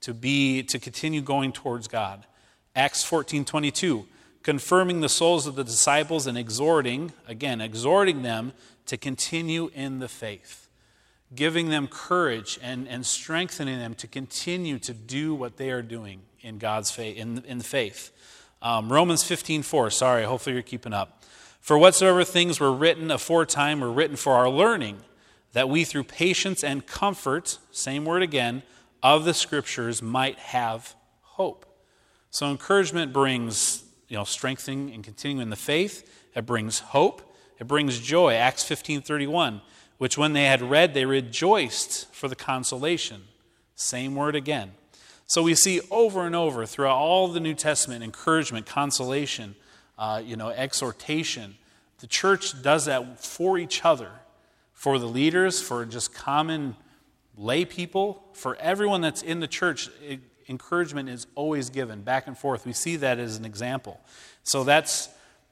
to 0.00 0.14
be 0.14 0.62
to 0.62 0.78
continue 0.78 1.20
going 1.20 1.52
towards 1.52 1.88
God. 1.88 2.26
Acts 2.74 3.04
14 3.04 3.44
22, 3.44 4.06
confirming 4.42 5.00
the 5.00 5.08
souls 5.08 5.46
of 5.46 5.56
the 5.56 5.64
disciples 5.64 6.26
and 6.26 6.38
exhorting, 6.38 7.12
again, 7.26 7.60
exhorting 7.60 8.22
them 8.22 8.52
to 8.86 8.96
continue 8.96 9.70
in 9.74 9.98
the 9.98 10.08
faith, 10.08 10.68
giving 11.34 11.68
them 11.68 11.86
courage 11.86 12.58
and, 12.62 12.88
and 12.88 13.04
strengthening 13.04 13.78
them 13.78 13.94
to 13.94 14.06
continue 14.06 14.78
to 14.78 14.94
do 14.94 15.34
what 15.34 15.56
they 15.56 15.70
are 15.70 15.82
doing 15.82 16.22
in 16.40 16.58
God's 16.58 16.90
faith, 16.90 17.16
in, 17.16 17.44
in 17.46 17.60
faith. 17.60 18.10
Um, 18.62 18.90
Romans 18.92 19.22
15, 19.22 19.62
4. 19.62 19.90
Sorry, 19.90 20.24
hopefully 20.24 20.54
you're 20.54 20.62
keeping 20.62 20.92
up. 20.92 21.22
For 21.60 21.76
whatsoever 21.76 22.24
things 22.24 22.58
were 22.58 22.72
written 22.72 23.10
aforetime 23.10 23.80
were 23.80 23.92
written 23.92 24.16
for 24.16 24.32
our 24.34 24.48
learning, 24.48 24.98
that 25.52 25.68
we 25.68 25.84
through 25.84 26.04
patience 26.04 26.64
and 26.64 26.86
comfort, 26.86 27.58
same 27.70 28.04
word 28.04 28.22
again, 28.22 28.62
of 29.02 29.24
the 29.24 29.34
scriptures 29.34 30.00
might 30.00 30.38
have 30.38 30.94
hope. 31.20 31.66
So 32.30 32.50
encouragement 32.50 33.12
brings, 33.12 33.84
you 34.08 34.16
know, 34.16 34.24
strengthening 34.24 34.92
and 34.92 35.02
continuing 35.02 35.42
in 35.42 35.50
the 35.50 35.56
faith. 35.56 36.08
It 36.34 36.46
brings 36.46 36.80
hope. 36.80 37.22
It 37.58 37.66
brings 37.66 37.98
joy. 38.00 38.34
Acts 38.34 38.62
15, 38.64 39.02
31, 39.02 39.60
which 39.98 40.16
when 40.16 40.32
they 40.32 40.44
had 40.44 40.62
read, 40.62 40.94
they 40.94 41.04
rejoiced 41.04 42.12
for 42.14 42.28
the 42.28 42.36
consolation. 42.36 43.22
Same 43.74 44.14
word 44.14 44.36
again. 44.36 44.72
So 45.26 45.42
we 45.42 45.54
see 45.54 45.80
over 45.90 46.24
and 46.26 46.34
over 46.34 46.64
throughout 46.64 46.96
all 46.96 47.28
the 47.28 47.40
New 47.40 47.54
Testament 47.54 48.02
encouragement, 48.02 48.66
consolation, 48.66 49.56
uh, 49.98 50.22
you 50.24 50.36
know, 50.36 50.48
exhortation. 50.48 51.56
The 51.98 52.06
church 52.06 52.62
does 52.62 52.86
that 52.86 53.22
for 53.22 53.58
each 53.58 53.84
other, 53.84 54.10
for 54.72 54.98
the 54.98 55.06
leaders, 55.06 55.60
for 55.60 55.84
just 55.84 56.14
common 56.14 56.76
lay 57.36 57.64
people, 57.64 58.24
for 58.32 58.56
everyone 58.56 59.00
that's 59.00 59.22
in 59.22 59.40
the 59.40 59.46
church. 59.46 59.90
It, 60.02 60.20
encouragement 60.48 61.08
is 61.08 61.26
always 61.34 61.70
given 61.70 62.02
back 62.02 62.26
and 62.26 62.36
forth. 62.36 62.64
We 62.66 62.72
see 62.72 62.96
that 62.96 63.18
as 63.18 63.36
an 63.36 63.44
example. 63.44 64.00
So 64.42 64.64
that's 64.64 65.08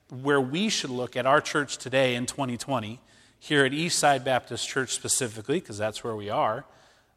where 0.08 0.40
we 0.40 0.68
should 0.68 0.90
look 0.90 1.16
at 1.16 1.26
our 1.26 1.40
church 1.40 1.78
today 1.78 2.14
in 2.14 2.26
2020, 2.26 3.00
here 3.38 3.64
at 3.64 3.72
Eastside 3.72 4.24
Baptist 4.24 4.68
Church 4.68 4.94
specifically, 4.94 5.60
because 5.60 5.78
that's 5.78 6.02
where 6.02 6.16
we 6.16 6.30
are. 6.30 6.64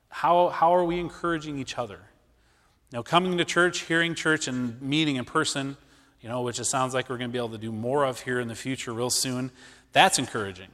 How, 0.09 0.49
how 0.49 0.75
are 0.75 0.83
we 0.83 0.99
encouraging 0.99 1.59
each 1.59 1.77
other? 1.77 1.99
Now, 2.91 3.03
coming 3.03 3.37
to 3.37 3.45
church, 3.45 3.81
hearing 3.81 4.15
church, 4.15 4.47
and 4.47 4.81
meeting 4.81 5.17
in 5.17 5.25
person, 5.25 5.77
you 6.21 6.29
know, 6.29 6.41
which 6.41 6.59
it 6.59 6.65
sounds 6.65 6.93
like 6.93 7.09
we're 7.09 7.17
going 7.17 7.29
to 7.29 7.31
be 7.31 7.37
able 7.37 7.49
to 7.49 7.57
do 7.57 7.71
more 7.71 8.03
of 8.03 8.21
here 8.21 8.39
in 8.39 8.47
the 8.47 8.55
future 8.55 8.91
real 8.91 9.11
soon, 9.11 9.51
that's 9.91 10.17
encouraging. 10.17 10.69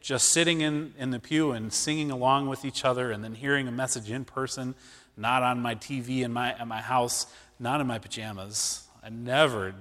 Just 0.00 0.30
sitting 0.30 0.60
in, 0.60 0.94
in 0.98 1.10
the 1.10 1.20
pew 1.20 1.52
and 1.52 1.72
singing 1.72 2.10
along 2.10 2.48
with 2.48 2.64
each 2.64 2.84
other 2.84 3.12
and 3.12 3.22
then 3.22 3.34
hearing 3.34 3.68
a 3.68 3.72
message 3.72 4.10
in 4.10 4.24
person, 4.24 4.74
not 5.16 5.42
on 5.42 5.60
my 5.60 5.74
TV 5.74 6.22
in 6.22 6.32
my, 6.32 6.52
at 6.52 6.66
my 6.66 6.80
house, 6.80 7.26
not 7.58 7.80
in 7.80 7.86
my 7.86 7.98
pajamas. 7.98 8.86
I 9.02 9.08
never 9.10 9.74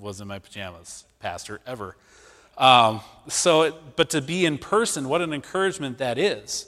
was 0.00 0.20
in 0.20 0.28
my 0.28 0.38
pajamas, 0.38 1.04
Pastor, 1.20 1.60
ever. 1.66 1.96
Um, 2.58 3.00
so, 3.28 3.76
but 3.96 4.10
to 4.10 4.22
be 4.22 4.46
in 4.46 4.58
person, 4.58 5.08
what 5.08 5.20
an 5.20 5.32
encouragement 5.32 5.98
that 5.98 6.18
is 6.18 6.66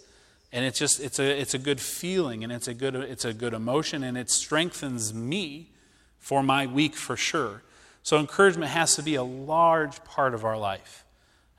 and 0.52 0.64
it's 0.64 0.78
just 0.78 1.00
it's 1.00 1.18
a 1.18 1.40
it's 1.40 1.54
a 1.54 1.58
good 1.58 1.80
feeling 1.80 2.42
and 2.42 2.52
it's 2.52 2.68
a 2.68 2.74
good 2.74 2.94
it's 2.94 3.24
a 3.24 3.34
good 3.34 3.54
emotion 3.54 4.02
and 4.02 4.16
it 4.16 4.30
strengthens 4.30 5.12
me 5.12 5.70
for 6.18 6.42
my 6.42 6.66
week 6.66 6.94
for 6.94 7.16
sure 7.16 7.62
so 8.02 8.18
encouragement 8.18 8.70
has 8.70 8.96
to 8.96 9.02
be 9.02 9.14
a 9.14 9.22
large 9.22 10.02
part 10.04 10.34
of 10.34 10.44
our 10.44 10.56
life 10.56 11.04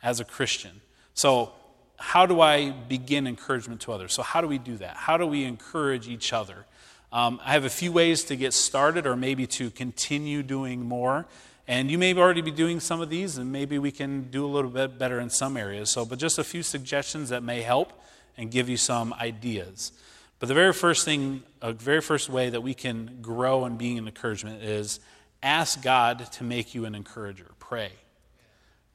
as 0.02 0.20
a 0.20 0.26
christian 0.26 0.82
so 1.14 1.52
how 2.00 2.26
do 2.26 2.42
i 2.42 2.72
begin 2.72 3.28
encouragement 3.28 3.82
to 3.82 3.92
others 3.92 4.14
so 4.14 4.24
how 4.24 4.42
do 4.42 4.48
we 4.48 4.58
do 4.58 4.78
that 4.78 4.96
how 4.96 5.18
do 5.18 5.26
we 5.26 5.44
encourage 5.44 6.08
each 6.08 6.34
other 6.34 6.66
um, 7.12 7.40
i 7.44 7.54
have 7.54 7.66
a 7.66 7.70
few 7.70 7.92
ways 7.92 8.24
to 8.24 8.36
get 8.36 8.54
started 8.54 9.06
or 9.06 9.16
maybe 9.16 9.46
to 9.46 9.70
continue 9.70 10.42
doing 10.42 10.82
more 10.82 11.26
and 11.68 11.92
you 11.92 12.00
may 12.00 12.16
already 12.16 12.42
be 12.42 12.52
doing 12.52 12.80
some 12.80 13.00
of 13.02 13.10
these 13.10 13.38
and 13.38 13.52
maybe 13.52 13.78
we 13.78 13.92
can 13.92 14.24
do 14.32 14.46
a 14.46 14.48
little 14.48 14.72
bit 14.72 14.98
better 14.98 15.20
in 15.20 15.30
some 15.30 15.56
areas 15.56 15.90
so 15.90 16.06
but 16.06 16.18
just 16.18 16.40
a 16.40 16.44
few 16.44 16.64
suggestions 16.64 17.30
that 17.30 17.44
may 17.44 17.62
help 17.62 17.94
and 18.40 18.50
give 18.50 18.70
you 18.70 18.78
some 18.78 19.14
ideas. 19.14 19.92
But 20.40 20.48
the 20.48 20.56
very 20.56 20.72
first 20.72 21.04
thing, 21.04 21.44
a 21.62 21.74
very 21.74 22.00
first 22.00 22.30
way 22.30 22.50
that 22.50 22.62
we 22.62 22.74
can 22.74 23.20
grow 23.22 23.66
in 23.66 23.76
being 23.76 23.98
an 23.98 24.08
encouragement 24.08 24.64
is 24.64 25.02
ask 25.44 25.84
God 25.84 26.32
to 26.34 26.46
make 26.46 26.74
you 26.74 26.86
an 26.86 26.96
encourager. 26.96 27.48
Pray. 27.60 27.92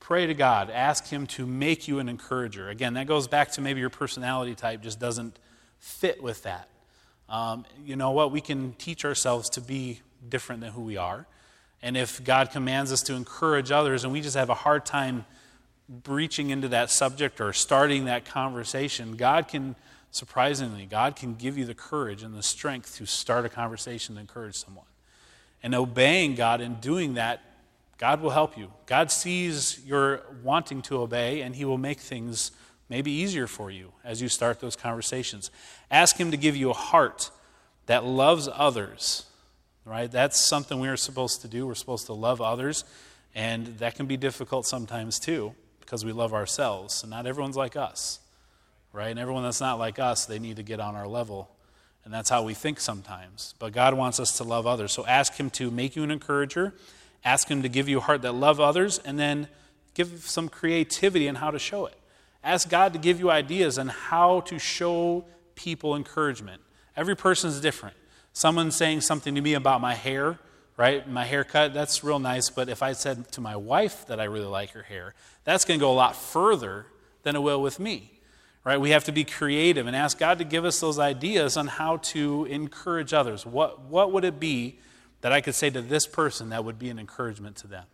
Pray 0.05 0.27
to 0.27 0.35
God. 0.35 0.69
Ask 0.69 1.07
Him 1.07 1.27
to 1.29 1.47
make 1.47 1.89
you 1.89 1.99
an 1.99 2.11
encourager. 2.11 2.69
Again, 2.69 2.93
that 2.93 3.07
goes 3.07 3.27
back 3.27 3.53
to 3.53 3.63
maybe 3.63 3.81
your 3.81 3.89
personality 3.89 4.55
type 4.55 4.83
just 4.83 5.01
doesn't 5.01 5.39
fit 5.79 6.23
with 6.23 6.43
that. 6.43 6.69
Um, 7.31 7.65
you 7.83 7.97
know 7.97 8.11
what? 8.11 8.31
We 8.31 8.43
can 8.43 8.75
teach 8.75 9.07
ourselves 9.07 9.49
to 9.49 9.63
be 9.63 10.03
different 10.29 10.61
than 10.61 10.73
who 10.73 10.83
we 10.83 10.99
are. 10.99 11.27
And 11.81 11.97
if 11.97 12.23
God 12.23 12.51
commands 12.51 12.93
us 12.93 13.01
to 13.05 13.15
encourage 13.15 13.71
others 13.71 14.05
and 14.05 14.13
we 14.13 14.21
just 14.21 14.37
have 14.37 14.51
a 14.51 14.55
hard 14.55 14.85
time 14.85 15.25
breaching 15.89 16.51
into 16.51 16.69
that 16.69 16.91
subject 16.91 17.41
or 17.41 17.55
starting 17.55 18.05
that 18.05 18.27
conversation, 18.27 19.17
God 19.17 19.49
can, 19.49 19.75
surprisingly, 20.11 20.85
God 20.85 21.17
can 21.17 21.35
give 21.35 21.57
you 21.57 21.65
the 21.65 21.73
courage 21.73 22.23
and 22.23 22.35
the 22.35 22.43
strength 22.43 22.95
to 22.99 23.07
start 23.07 23.47
a 23.47 23.49
conversation 23.49 24.17
to 24.17 24.21
encourage 24.21 24.57
someone. 24.57 24.85
And 25.63 25.75
obeying 25.75 26.35
God 26.35 26.61
and 26.61 26.79
doing 26.79 27.15
that, 27.15 27.41
God 27.99 28.21
will 28.21 28.31
help 28.31 28.59
you. 28.59 28.73
God 28.87 29.11
sees 29.11 29.81
your 29.85 30.23
wanting 30.43 30.83
to 30.83 30.99
obey, 30.99 31.41
and 31.43 31.55
He 31.55 31.65
will 31.65 31.79
make 31.79 32.01
things 32.01 32.51
maybe 32.89 33.11
easier 33.11 33.47
for 33.47 33.71
you 33.71 33.93
as 34.05 34.21
you 34.21 34.29
start 34.29 34.61
those 34.61 34.77
conversations. 34.77 35.51
Ask 35.91 36.17
Him 36.17 36.31
to 36.31 36.37
give 36.37 36.57
you 36.57 36.71
a 36.71 36.75
heart 36.75 37.31
that 37.87 38.05
loves 38.05 38.49
others, 38.53 39.27
right? 39.85 40.11
That's 40.11 40.39
something 40.39 40.81
we're 40.81 40.97
supposed 40.97 41.43
to 41.43 41.49
do. 41.49 41.67
We're 41.67 41.75
supposed 41.75 42.07
to 42.07 42.13
love 42.13 42.41
others, 42.41 42.85
and 43.35 43.79
that 43.79 43.95
can 43.95 44.07
be 44.07 44.17
difficult 44.17 44.67
sometimes 44.67 45.19
too 45.19 45.55
because 45.81 46.05
we 46.05 46.13
love 46.13 46.33
ourselves. 46.33 47.03
And 47.03 47.11
not 47.11 47.27
everyone's 47.27 47.57
like 47.57 47.77
us, 47.77 48.21
right? 48.93 49.11
And 49.11 49.19
everyone 49.19 49.43
that's 49.43 49.61
not 49.61 49.79
like 49.79 49.99
us, 49.99 50.27
they 50.27 50.39
need 50.39 50.57
to 50.57 50.63
get 50.63 50.81
on 50.81 50.97
our 50.97 51.07
level. 51.07 51.51
And 52.05 52.13
that's 52.13 52.29
how 52.29 52.43
we 52.43 52.55
think 52.55 52.81
sometimes. 52.81 53.55
But 53.59 53.73
God 53.73 53.95
wants 53.95 54.21
us 54.21 54.37
to 54.39 54.45
love 54.45 54.67
others. 54.67 54.93
So 54.93 55.07
ask 55.07 55.35
Him 55.35 55.51
to 55.51 55.71
make 55.71 55.97
you 55.97 56.03
an 56.03 56.11
encourager, 56.11 56.75
ask 57.25 57.49
Him 57.49 57.63
to 57.63 57.69
give 57.69 57.89
you 57.89 57.99
a 57.99 58.01
heart 58.01 58.23
that 58.23 58.33
love 58.33 58.61
others, 58.61 58.99
and 58.99 59.19
then 59.19 59.49
give 59.95 60.27
some 60.27 60.49
creativity 60.49 61.27
in 61.27 61.37
how 61.37 61.51
to 61.51 61.59
show 61.59 61.87
it. 61.87 61.99
Ask 62.43 62.69
God 62.69 62.93
to 62.93 62.99
give 62.99 63.21
you 63.21 63.31
ideas 63.31 63.79
on 63.79 63.89
how 63.89 64.41
to 64.41 64.59
show 64.59 65.25
people 65.55 65.97
encouragement. 65.97 66.61
Every 66.97 67.17
person 67.17 67.49
is 67.49 67.61
different. 67.61 67.97
Someone 68.33 68.71
saying 68.71 69.01
something 69.01 69.35
to 69.35 69.41
me 69.41 69.55
about 69.55 69.81
my 69.81 69.95
hair, 69.95 70.39
right? 70.77 71.09
My 71.09 71.25
haircut, 71.25 71.73
that's 71.73 72.05
real 72.05 72.19
nice, 72.19 72.51
but 72.51 72.69
if 72.69 72.83
I 72.83 72.93
said 72.93 73.31
to 73.33 73.41
my 73.41 73.57
wife 73.57 74.07
that 74.09 74.21
I 74.21 74.25
really 74.25 74.47
like 74.47 74.71
her 74.71 74.83
hair, 74.83 75.15
that's 75.45 75.65
going 75.65 75.79
to 75.79 75.83
go 75.83 75.93
a 75.93 75.95
lot 75.95 76.17
further 76.17 76.87
than 77.23 77.37
it 77.37 77.41
will 77.41 77.63
with 77.63 77.79
me. 77.79 78.11
Right? 78.65 78.81
We 78.81 78.91
have 78.91 79.05
to 79.05 79.13
be 79.13 79.25
creative 79.25 79.87
and 79.87 79.95
ask 79.95 80.19
God 80.19 80.39
to 80.39 80.45
give 80.45 80.65
us 80.65 80.81
those 80.81 80.99
ideas 80.99 81.59
on 81.59 81.67
how 81.67 81.99
to 81.99 82.47
encourage 82.47 83.13
others. 83.13 83.45
What, 83.45 83.83
what 83.83 84.11
would 84.13 84.25
it 84.25 84.41
be 84.41 84.79
that 85.25 85.33
I 85.33 85.41
could 85.41 85.55
say 85.55 85.71
to 85.71 85.81
this 85.81 86.07
person 86.07 86.51
that 86.51 86.67
would 86.67 86.79
be 86.79 86.91
an 86.91 86.99
encouragement 86.99 87.57
to 87.57 87.67
them? 87.67 87.87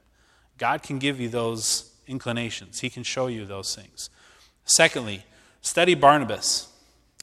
God 0.58 0.82
can 0.82 0.98
give 0.98 1.20
you 1.20 1.28
those 1.28 1.92
inclinations, 2.08 2.80
He 2.80 2.90
can 2.90 3.04
show 3.04 3.28
you 3.28 3.46
those 3.46 3.72
things. 3.72 4.10
Secondly, 4.64 5.24
study 5.60 5.94
Barnabas. 5.94 6.66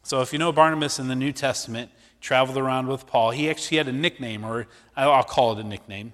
So 0.03 0.21
if 0.21 0.31
you 0.31 0.39
know 0.39 0.53
Barnabas 0.53 0.97
in 0.97 1.09
the 1.09 1.15
New 1.15 1.33
Testament, 1.33 1.91
traveled 2.21 2.57
around 2.57 2.87
with 2.87 3.05
Paul. 3.05 3.31
He 3.31 3.49
actually 3.49 3.79
had 3.79 3.89
a 3.89 3.91
nickname, 3.91 4.45
or 4.45 4.67
I'll 4.95 5.23
call 5.23 5.51
it 5.51 5.59
a 5.59 5.67
nickname. 5.67 6.13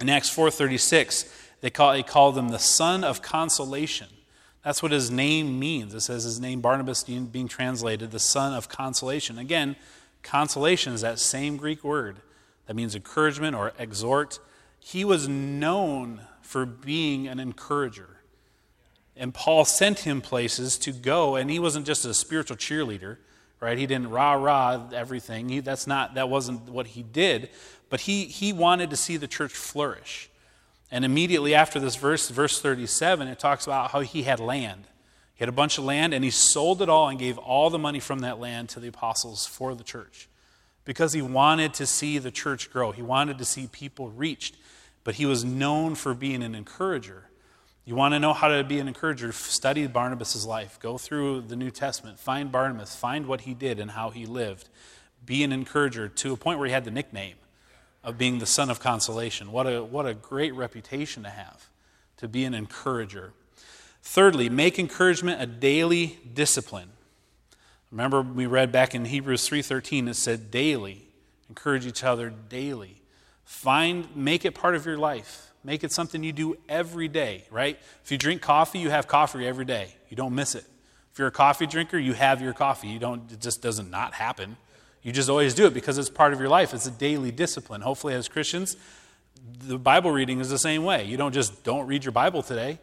In 0.00 0.08
Acts 0.08 0.34
4.36, 0.34 1.30
they 1.60 1.68
call, 1.68 1.92
they 1.92 2.02
called 2.02 2.38
him 2.38 2.48
the 2.48 2.58
son 2.58 3.04
of 3.04 3.20
consolation. 3.20 4.08
That's 4.64 4.82
what 4.82 4.92
his 4.92 5.10
name 5.10 5.58
means. 5.58 5.92
It 5.92 6.00
says 6.00 6.24
his 6.24 6.40
name, 6.40 6.62
Barnabas, 6.62 7.04
being 7.04 7.48
translated, 7.48 8.12
the 8.12 8.18
son 8.18 8.54
of 8.54 8.70
consolation. 8.70 9.38
Again, 9.38 9.76
consolation 10.22 10.94
is 10.94 11.02
that 11.02 11.18
same 11.18 11.58
Greek 11.58 11.84
word 11.84 12.22
that 12.70 12.74
means 12.74 12.94
encouragement 12.94 13.56
or 13.56 13.72
exhort. 13.80 14.38
He 14.78 15.04
was 15.04 15.26
known 15.26 16.20
for 16.40 16.64
being 16.64 17.26
an 17.26 17.40
encourager. 17.40 18.20
And 19.16 19.34
Paul 19.34 19.64
sent 19.64 19.98
him 19.98 20.20
places 20.20 20.78
to 20.78 20.92
go, 20.92 21.34
and 21.34 21.50
he 21.50 21.58
wasn't 21.58 21.84
just 21.84 22.04
a 22.04 22.14
spiritual 22.14 22.56
cheerleader, 22.56 23.16
right? 23.58 23.76
He 23.76 23.88
didn't 23.88 24.10
rah 24.10 24.34
rah 24.34 24.88
everything. 24.94 25.48
He, 25.48 25.58
that's 25.58 25.88
not, 25.88 26.14
that 26.14 26.28
wasn't 26.28 26.68
what 26.68 26.86
he 26.86 27.02
did. 27.02 27.50
But 27.88 28.02
he, 28.02 28.26
he 28.26 28.52
wanted 28.52 28.90
to 28.90 28.96
see 28.96 29.16
the 29.16 29.26
church 29.26 29.52
flourish. 29.52 30.30
And 30.92 31.04
immediately 31.04 31.56
after 31.56 31.80
this 31.80 31.96
verse, 31.96 32.28
verse 32.28 32.60
37, 32.60 33.26
it 33.26 33.40
talks 33.40 33.66
about 33.66 33.90
how 33.90 33.98
he 33.98 34.22
had 34.22 34.38
land. 34.38 34.84
He 35.34 35.42
had 35.42 35.48
a 35.48 35.50
bunch 35.50 35.76
of 35.76 35.82
land 35.82 36.14
and 36.14 36.22
he 36.22 36.30
sold 36.30 36.82
it 36.82 36.88
all 36.88 37.08
and 37.08 37.18
gave 37.18 37.36
all 37.36 37.68
the 37.68 37.80
money 37.80 37.98
from 37.98 38.20
that 38.20 38.38
land 38.38 38.68
to 38.68 38.78
the 38.78 38.86
apostles 38.86 39.44
for 39.44 39.74
the 39.74 39.82
church 39.82 40.28
because 40.84 41.12
he 41.12 41.22
wanted 41.22 41.74
to 41.74 41.86
see 41.86 42.18
the 42.18 42.30
church 42.30 42.70
grow. 42.70 42.92
He 42.92 43.02
wanted 43.02 43.38
to 43.38 43.44
see 43.44 43.68
people 43.70 44.10
reached, 44.10 44.56
but 45.04 45.16
he 45.16 45.26
was 45.26 45.44
known 45.44 45.94
for 45.94 46.14
being 46.14 46.42
an 46.42 46.54
encourager. 46.54 47.30
You 47.84 47.96
want 47.96 48.14
to 48.14 48.18
know 48.18 48.32
how 48.32 48.48
to 48.48 48.62
be 48.62 48.78
an 48.78 48.88
encourager? 48.88 49.32
Study 49.32 49.86
Barnabas' 49.86 50.44
life. 50.46 50.78
Go 50.80 50.98
through 50.98 51.42
the 51.42 51.56
New 51.56 51.70
Testament. 51.70 52.18
Find 52.18 52.52
Barnabas. 52.52 52.94
Find 52.94 53.26
what 53.26 53.42
he 53.42 53.54
did 53.54 53.80
and 53.80 53.92
how 53.92 54.10
he 54.10 54.26
lived. 54.26 54.68
Be 55.24 55.42
an 55.42 55.52
encourager 55.52 56.08
to 56.08 56.32
a 56.32 56.36
point 56.36 56.58
where 56.58 56.66
he 56.66 56.72
had 56.72 56.84
the 56.84 56.90
nickname 56.90 57.36
of 58.02 58.16
being 58.16 58.38
the 58.38 58.46
son 58.46 58.70
of 58.70 58.80
consolation. 58.80 59.52
What 59.52 59.66
a, 59.66 59.82
what 59.82 60.06
a 60.06 60.14
great 60.14 60.54
reputation 60.54 61.22
to 61.24 61.30
have, 61.30 61.68
to 62.18 62.28
be 62.28 62.44
an 62.44 62.54
encourager. 62.54 63.32
Thirdly, 64.02 64.48
make 64.48 64.78
encouragement 64.78 65.42
a 65.42 65.46
daily 65.46 66.18
discipline. 66.32 66.90
Remember 67.90 68.22
we 68.22 68.46
read 68.46 68.70
back 68.70 68.94
in 68.94 69.04
Hebrews 69.04 69.48
3:13 69.48 70.08
it 70.08 70.14
said 70.14 70.50
daily, 70.50 71.08
encourage 71.48 71.86
each 71.86 72.04
other 72.04 72.30
daily. 72.30 73.02
Find 73.44 74.14
make 74.14 74.44
it 74.44 74.54
part 74.54 74.76
of 74.76 74.86
your 74.86 74.96
life. 74.96 75.50
Make 75.64 75.84
it 75.84 75.92
something 75.92 76.22
you 76.22 76.32
do 76.32 76.56
every 76.68 77.08
day, 77.08 77.44
right? 77.50 77.78
If 78.04 78.10
you 78.10 78.16
drink 78.16 78.40
coffee, 78.40 78.78
you 78.78 78.90
have 78.90 79.06
coffee 79.06 79.46
every 79.46 79.64
day. 79.64 79.94
You 80.08 80.16
don't 80.16 80.34
miss 80.34 80.54
it. 80.54 80.64
If 81.12 81.18
you're 81.18 81.28
a 81.28 81.32
coffee 81.32 81.66
drinker, 81.66 81.98
you 81.98 82.12
have 82.14 82.40
your 82.40 82.52
coffee. 82.52 82.88
You 82.88 82.98
don't 82.98 83.30
it 83.30 83.40
just 83.40 83.60
doesn't 83.60 83.90
not 83.90 84.14
happen. 84.14 84.56
You 85.02 85.12
just 85.12 85.28
always 85.28 85.54
do 85.54 85.66
it 85.66 85.74
because 85.74 85.98
it's 85.98 86.10
part 86.10 86.32
of 86.32 86.40
your 86.40 86.48
life. 86.48 86.72
It's 86.72 86.86
a 86.86 86.90
daily 86.90 87.32
discipline. 87.32 87.80
Hopefully, 87.80 88.14
as 88.14 88.28
Christians, 88.28 88.76
the 89.66 89.78
Bible 89.78 90.10
reading 90.10 90.40
is 90.40 90.50
the 90.50 90.58
same 90.58 90.84
way. 90.84 91.04
You 91.04 91.16
don't 91.16 91.32
just 91.32 91.64
don't 91.64 91.86
read 91.86 92.04
your 92.04 92.12
Bible 92.12 92.42
today, 92.42 92.78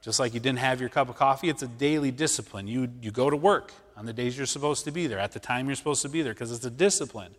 just 0.00 0.20
like 0.20 0.32
you 0.32 0.40
didn't 0.40 0.60
have 0.60 0.78
your 0.78 0.90
cup 0.90 1.08
of 1.08 1.16
coffee. 1.16 1.48
It's 1.48 1.62
a 1.62 1.66
daily 1.66 2.10
discipline. 2.10 2.68
You, 2.68 2.88
you 3.00 3.10
go 3.10 3.30
to 3.30 3.36
work 3.36 3.72
on 3.96 4.06
the 4.06 4.12
days 4.12 4.36
you're 4.36 4.46
supposed 4.46 4.84
to 4.84 4.90
be 4.90 5.06
there, 5.06 5.18
at 5.18 5.32
the 5.32 5.40
time 5.40 5.66
you're 5.66 5.76
supposed 5.76 6.02
to 6.02 6.08
be 6.08 6.22
there, 6.22 6.32
because 6.32 6.52
it's 6.52 6.64
a 6.64 6.70
discipline. 6.70 7.34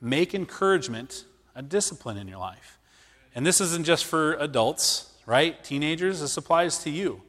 Make 0.00 0.34
encouragement 0.34 1.24
a 1.54 1.62
discipline 1.62 2.16
in 2.16 2.28
your 2.28 2.38
life. 2.38 2.78
And 3.34 3.44
this 3.44 3.60
isn't 3.60 3.84
just 3.84 4.04
for 4.04 4.34
adults, 4.34 5.12
right? 5.26 5.62
Teenagers, 5.62 6.20
this 6.20 6.36
applies 6.36 6.78
to 6.78 6.90
you. 6.90 7.22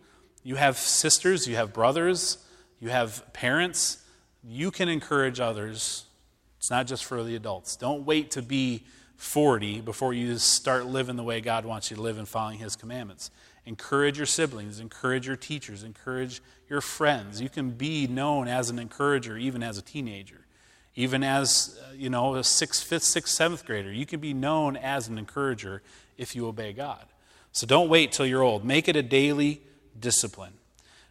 You 0.44 0.56
have 0.56 0.78
sisters, 0.78 1.48
you 1.48 1.56
have 1.56 1.74
brothers, 1.74 2.38
you 2.80 2.90
have 2.90 3.24
parents. 3.34 4.04
You 4.44 4.70
can 4.70 4.90
encourage 4.90 5.40
others 5.40 6.06
it's 6.66 6.72
not 6.72 6.88
just 6.88 7.06
for 7.06 7.24
the 7.24 7.36
adults. 7.36 7.76
Don't 7.76 8.08
wait 8.08 8.32
to 8.32 8.42
be 8.42 8.86
40 9.18 9.82
before 9.82 10.14
you 10.16 10.36
start 10.40 10.88
living 10.88 11.16
the 11.16 11.22
way 11.22 11.40
God 11.40 11.64
wants 11.64 11.92
you 11.92 11.98
to 11.98 12.02
live 12.02 12.18
and 12.18 12.28
following 12.28 12.58
His 12.58 12.76
commandments. 12.76 13.30
Encourage 13.66 14.18
your 14.18 14.28
siblings, 14.28 14.80
encourage 14.80 15.26
your 15.26 15.36
teachers, 15.36 15.84
encourage 15.84 16.42
your 16.70 16.82
friends. 16.82 17.42
You 17.42 17.50
can 17.50 17.72
be 17.72 18.06
known 18.06 18.48
as 18.48 18.70
an 18.70 18.78
encourager 18.78 19.38
even 19.38 19.64
as 19.64 19.78
a 19.78 19.82
teenager, 19.82 20.46
even 20.96 21.24
as, 21.24 21.80
uh, 21.84 21.94
you 21.96 22.10
know, 22.10 22.36
a 22.36 22.44
sixth, 22.44 22.84
fifth, 22.84 23.04
sixth, 23.04 23.34
seventh 23.34 23.66
grader. 23.66 23.92
You 23.92 24.06
can 24.06 24.20
be 24.20 24.34
known 24.34 24.78
as 24.78 25.08
an 25.08 25.18
encourager 25.18 25.82
if 26.18 26.36
you 26.36 26.48
obey 26.48 26.74
God. 26.74 27.06
So 27.52 27.66
don't 27.66 27.90
wait 27.90 28.12
till 28.12 28.26
you're 28.26 28.44
old. 28.44 28.64
Make 28.64 28.88
it 28.88 28.96
a 28.96 29.04
daily 29.04 29.62
discipline. 30.00 30.54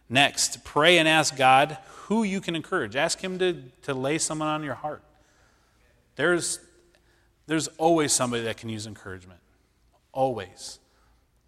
Next, 0.09 0.63
pray 0.63 0.97
and 0.97 1.07
ask 1.07 1.35
God 1.35 1.77
who 2.03 2.23
you 2.23 2.39
can 2.39 2.55
encourage. 2.55 2.95
Ask 2.95 3.19
Him 3.19 3.39
to, 3.39 3.63
to 3.81 3.93
lay 3.93 4.17
someone 4.17 4.47
on 4.47 4.63
your 4.63 4.75
heart. 4.75 5.01
There's, 6.15 6.59
there's 7.47 7.67
always 7.79 8.13
somebody 8.13 8.43
that 8.43 8.57
can 8.57 8.69
use 8.69 8.87
encouragement. 8.87 9.39
Always. 10.13 10.79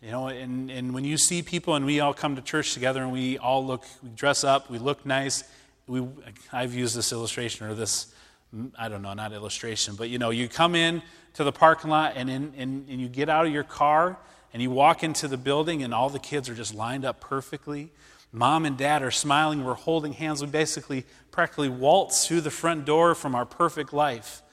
You 0.02 0.12
know, 0.12 0.28
and, 0.28 0.70
and 0.70 0.94
when 0.94 1.06
you 1.06 1.18
see 1.18 1.42
people 1.42 1.74
and 1.74 1.86
we 1.86 2.00
all 2.00 2.14
come 2.14 2.36
to 2.36 2.42
church 2.42 2.74
together 2.74 3.02
and 3.02 3.12
we 3.12 3.40
all 3.40 3.66
look, 3.66 3.84
we 4.04 4.10
dress 4.10 4.44
up, 4.44 4.70
we 4.70 4.78
look 4.78 5.06
nice. 5.06 5.44
We, 5.88 6.08
I've 6.54 6.76
used 6.76 6.96
this 6.96 7.12
illustration 7.12 7.66
or 7.66 7.74
this, 7.74 8.14
mm, 8.56 8.72
I 8.78 8.90
don't 8.90 9.02
know, 9.02 9.14
not 9.14 9.34
illustration, 9.34 9.96
but 9.96 10.10
you 10.10 10.20
know, 10.20 10.30
you 10.30 10.48
come 10.50 10.76
in 10.76 11.02
to 11.34 11.44
the 11.44 11.52
parking 11.52 11.90
lot 11.90 12.14
and, 12.16 12.30
in, 12.30 12.54
and, 12.58 12.88
and 12.88 13.02
you 13.02 13.08
get 13.08 13.28
out 13.28 13.48
of 13.48 13.52
your 13.52 13.64
car 13.64 14.18
and 14.54 14.62
you 14.62 14.70
walk 14.70 15.04
into 15.04 15.28
the 15.28 15.38
building 15.38 15.82
and 15.82 15.96
all 15.96 16.10
the 16.10 16.20
kids 16.20 16.48
are 16.48 16.56
just 16.56 16.76
lined 16.76 17.04
up 17.04 17.20
perfectly. 17.20 17.90
Mom 18.32 18.66
and 18.66 18.78
dad 18.78 19.02
are 19.02 19.12
smiling, 19.12 19.64
we're 19.64 19.74
holding 19.74 20.14
hands. 20.14 20.42
We 20.42 20.48
basically 20.48 21.06
practically 21.32 21.70
waltz 21.70 22.28
through 22.28 22.42
the 22.42 22.52
front 22.52 22.86
door 22.86 23.16
from 23.16 23.34
our 23.34 23.46
perfect 23.46 23.94
life. 23.94 24.44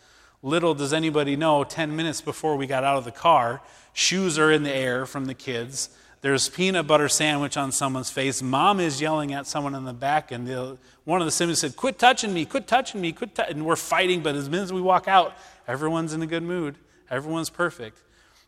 Little 0.44 0.74
does 0.74 0.92
anybody 0.92 1.36
know, 1.36 1.64
10 1.64 1.96
minutes 1.96 2.20
before 2.20 2.56
we 2.56 2.66
got 2.66 2.84
out 2.84 2.98
of 2.98 3.06
the 3.06 3.10
car, 3.10 3.62
shoes 3.94 4.38
are 4.38 4.52
in 4.52 4.62
the 4.62 4.72
air 4.72 5.06
from 5.06 5.24
the 5.24 5.32
kids. 5.32 5.88
There's 6.20 6.50
peanut 6.50 6.86
butter 6.86 7.08
sandwich 7.08 7.56
on 7.56 7.72
someone's 7.72 8.10
face. 8.10 8.42
Mom 8.42 8.78
is 8.78 9.00
yelling 9.00 9.32
at 9.32 9.46
someone 9.46 9.74
in 9.74 9.84
the 9.84 9.94
back, 9.94 10.30
and 10.30 10.46
the, 10.46 10.76
one 11.04 11.22
of 11.22 11.26
the 11.26 11.30
siblings 11.30 11.60
said, 11.60 11.76
Quit 11.76 11.98
touching 11.98 12.34
me, 12.34 12.44
quit 12.44 12.66
touching 12.66 13.00
me, 13.00 13.12
quit. 13.12 13.34
T-. 13.34 13.42
And 13.48 13.64
we're 13.64 13.74
fighting, 13.74 14.22
but 14.22 14.34
as 14.34 14.50
minute 14.50 14.64
as 14.64 14.72
we 14.72 14.82
walk 14.82 15.08
out, 15.08 15.34
everyone's 15.66 16.12
in 16.12 16.20
a 16.20 16.26
good 16.26 16.42
mood. 16.42 16.76
Everyone's 17.08 17.48
perfect. 17.48 18.02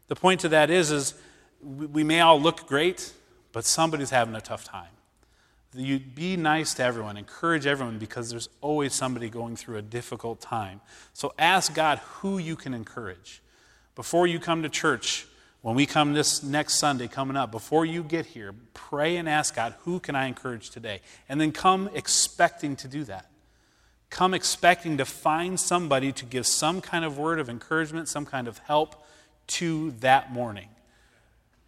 The 0.08 0.16
point 0.16 0.40
to 0.40 0.50
that 0.50 0.68
is, 0.68 0.90
is 0.90 1.14
we 1.62 2.04
may 2.04 2.20
all 2.20 2.38
look 2.38 2.66
great, 2.66 3.10
but 3.52 3.64
somebody's 3.64 4.10
having 4.10 4.34
a 4.34 4.42
tough 4.42 4.64
time 4.64 4.95
you 5.74 5.98
be 5.98 6.36
nice 6.36 6.74
to 6.74 6.84
everyone, 6.84 7.16
encourage 7.16 7.66
everyone 7.66 7.98
because 7.98 8.30
there's 8.30 8.48
always 8.60 8.94
somebody 8.94 9.28
going 9.28 9.56
through 9.56 9.76
a 9.76 9.82
difficult 9.82 10.40
time. 10.40 10.80
So 11.12 11.34
ask 11.38 11.74
God 11.74 11.98
who 11.98 12.38
you 12.38 12.56
can 12.56 12.74
encourage. 12.74 13.42
Before 13.94 14.26
you 14.26 14.38
come 14.38 14.62
to 14.62 14.68
church, 14.68 15.26
when 15.62 15.74
we 15.74 15.86
come 15.86 16.12
this 16.12 16.42
next 16.42 16.74
Sunday 16.74 17.08
coming 17.08 17.36
up, 17.36 17.50
before 17.50 17.84
you 17.84 18.02
get 18.02 18.26
here, 18.26 18.54
pray 18.72 19.16
and 19.16 19.28
ask 19.28 19.56
God, 19.56 19.74
who 19.80 19.98
can 19.98 20.14
I 20.14 20.26
encourage 20.26 20.70
today? 20.70 21.00
And 21.28 21.40
then 21.40 21.50
come 21.50 21.90
expecting 21.92 22.76
to 22.76 22.88
do 22.88 23.04
that. 23.04 23.30
Come 24.08 24.32
expecting 24.32 24.98
to 24.98 25.04
find 25.04 25.58
somebody 25.58 26.12
to 26.12 26.24
give 26.24 26.46
some 26.46 26.80
kind 26.80 27.04
of 27.04 27.18
word 27.18 27.40
of 27.40 27.48
encouragement, 27.48 28.08
some 28.08 28.24
kind 28.24 28.46
of 28.46 28.58
help 28.58 29.04
to 29.48 29.90
that 30.00 30.32
morning. 30.32 30.68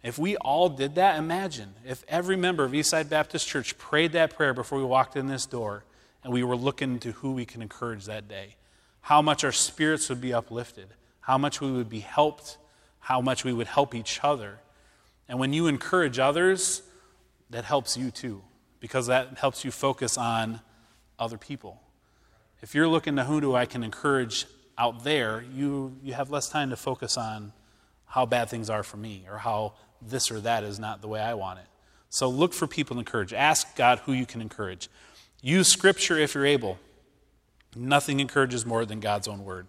If 0.01 0.17
we 0.17 0.37
all 0.37 0.69
did 0.69 0.95
that, 0.95 1.17
imagine 1.17 1.73
if 1.85 2.03
every 2.07 2.37
member 2.37 2.63
of 2.63 2.71
Eastside 2.71 3.09
Baptist 3.09 3.47
Church 3.47 3.77
prayed 3.77 4.13
that 4.13 4.35
prayer 4.35 4.53
before 4.53 4.77
we 4.77 4.85
walked 4.85 5.17
in 5.17 5.27
this 5.27 5.45
door 5.45 5.83
and 6.23 6.31
we 6.31 6.43
were 6.43 6.55
looking 6.55 6.99
to 6.99 7.11
who 7.11 7.33
we 7.33 7.45
can 7.45 7.61
encourage 7.61 8.05
that 8.05 8.27
day. 8.27 8.55
How 9.01 9.21
much 9.21 9.43
our 9.43 9.51
spirits 9.51 10.07
would 10.09 10.21
be 10.21 10.33
uplifted, 10.33 10.87
how 11.21 11.37
much 11.37 11.59
we 11.59 11.71
would 11.71 11.89
be 11.89 11.99
helped, 11.99 12.57
how 12.99 13.19
much 13.19 13.43
we 13.43 13.51
would 13.51 13.67
help 13.67 13.93
each 13.93 14.19
other. 14.23 14.59
And 15.27 15.37
when 15.39 15.51
you 15.51 15.67
encourage 15.67 16.17
others, 16.17 16.81
that 17.49 17.65
helps 17.65 17.97
you 17.97 18.11
too, 18.11 18.41
because 18.79 19.07
that 19.07 19.37
helps 19.37 19.65
you 19.65 19.71
focus 19.71 20.17
on 20.17 20.61
other 21.17 21.37
people. 21.37 21.81
If 22.61 22.73
you're 22.73 22.87
looking 22.87 23.15
to 23.17 23.25
who 23.25 23.41
do 23.41 23.55
I 23.55 23.65
can 23.65 23.83
encourage 23.83 24.45
out 24.77 25.03
there, 25.03 25.43
you, 25.53 25.97
you 26.03 26.13
have 26.13 26.29
less 26.29 26.49
time 26.49 26.69
to 26.69 26.75
focus 26.75 27.17
on 27.17 27.51
how 28.05 28.25
bad 28.25 28.49
things 28.49 28.69
are 28.69 28.83
for 28.83 28.97
me 28.97 29.25
or 29.29 29.37
how 29.37 29.73
this 30.01 30.31
or 30.31 30.39
that 30.41 30.63
is 30.63 30.79
not 30.79 31.01
the 31.01 31.07
way 31.07 31.19
I 31.19 31.33
want 31.33 31.59
it. 31.59 31.65
So 32.09 32.27
look 32.27 32.53
for 32.53 32.67
people 32.67 32.95
to 32.95 32.99
encourage. 32.99 33.33
Ask 33.33 33.75
God 33.75 33.99
who 33.99 34.13
you 34.13 34.25
can 34.25 34.41
encourage. 34.41 34.89
Use 35.41 35.67
Scripture 35.67 36.17
if 36.17 36.33
you're 36.33 36.45
able. 36.45 36.79
Nothing 37.75 38.19
encourages 38.19 38.65
more 38.65 38.85
than 38.85 38.99
God's 38.99 39.27
own 39.27 39.45
word. 39.45 39.67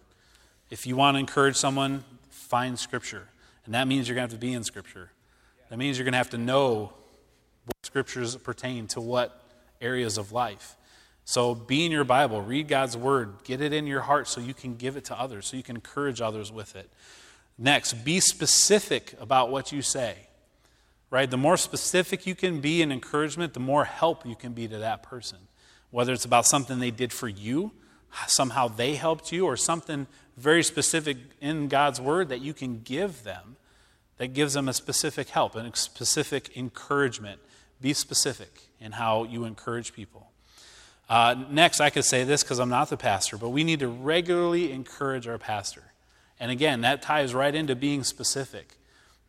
If 0.69 0.87
you 0.87 0.95
want 0.95 1.15
to 1.15 1.19
encourage 1.19 1.55
someone, 1.55 2.03
find 2.29 2.79
Scripture. 2.79 3.27
And 3.65 3.75
that 3.75 3.87
means 3.87 4.07
you're 4.07 4.15
going 4.15 4.27
to 4.27 4.33
have 4.33 4.39
to 4.39 4.45
be 4.45 4.53
in 4.53 4.63
Scripture. 4.63 5.11
That 5.69 5.77
means 5.77 5.97
you're 5.97 6.05
going 6.05 6.13
to 6.13 6.17
have 6.17 6.31
to 6.31 6.37
know 6.37 6.93
what 7.65 7.75
Scriptures 7.83 8.35
pertain 8.37 8.87
to 8.87 9.01
what 9.01 9.43
areas 9.79 10.17
of 10.17 10.31
life. 10.31 10.75
So 11.25 11.53
be 11.53 11.85
in 11.85 11.91
your 11.91 12.03
Bible, 12.03 12.41
read 12.41 12.67
God's 12.67 12.97
Word, 12.97 13.35
get 13.43 13.61
it 13.61 13.71
in 13.71 13.85
your 13.85 14.01
heart 14.01 14.27
so 14.27 14.41
you 14.41 14.53
can 14.53 14.75
give 14.75 14.97
it 14.97 15.05
to 15.05 15.19
others, 15.19 15.45
so 15.45 15.55
you 15.55 15.63
can 15.63 15.75
encourage 15.75 16.19
others 16.19 16.51
with 16.51 16.75
it. 16.75 16.89
Next, 17.57 17.93
be 18.05 18.19
specific 18.19 19.13
about 19.19 19.51
what 19.51 19.71
you 19.71 19.81
say. 19.81 20.15
Right? 21.09 21.29
The 21.29 21.37
more 21.37 21.57
specific 21.57 22.25
you 22.25 22.35
can 22.35 22.61
be 22.61 22.81
in 22.81 22.91
encouragement, 22.91 23.53
the 23.53 23.59
more 23.59 23.85
help 23.85 24.25
you 24.25 24.35
can 24.35 24.53
be 24.53 24.67
to 24.67 24.77
that 24.77 25.03
person. 25.03 25.37
Whether 25.89 26.13
it's 26.13 26.25
about 26.25 26.45
something 26.45 26.79
they 26.79 26.91
did 26.91 27.11
for 27.11 27.27
you, 27.27 27.73
somehow 28.27 28.69
they 28.69 28.95
helped 28.95 29.31
you, 29.31 29.45
or 29.45 29.57
something 29.57 30.07
very 30.37 30.63
specific 30.63 31.17
in 31.41 31.67
God's 31.67 31.99
Word 31.99 32.29
that 32.29 32.39
you 32.39 32.53
can 32.53 32.81
give 32.81 33.23
them 33.23 33.57
that 34.21 34.35
gives 34.35 34.53
them 34.53 34.69
a 34.69 34.73
specific 34.73 35.29
help 35.29 35.55
and 35.55 35.67
a 35.67 35.75
specific 35.75 36.55
encouragement. 36.55 37.41
Be 37.81 37.91
specific 37.91 38.69
in 38.79 38.91
how 38.91 39.23
you 39.23 39.45
encourage 39.45 39.93
people. 39.93 40.29
Uh, 41.09 41.33
next, 41.49 41.81
I 41.81 41.89
could 41.89 42.05
say 42.05 42.23
this 42.23 42.43
because 42.43 42.59
I'm 42.59 42.69
not 42.69 42.91
the 42.91 42.97
pastor, 42.97 43.37
but 43.37 43.49
we 43.49 43.63
need 43.63 43.79
to 43.79 43.87
regularly 43.87 44.71
encourage 44.71 45.27
our 45.27 45.39
pastor. 45.39 45.90
And 46.41 46.49
again, 46.49 46.81
that 46.81 47.03
ties 47.03 47.35
right 47.35 47.53
into 47.53 47.75
being 47.75 48.03
specific. 48.03 48.75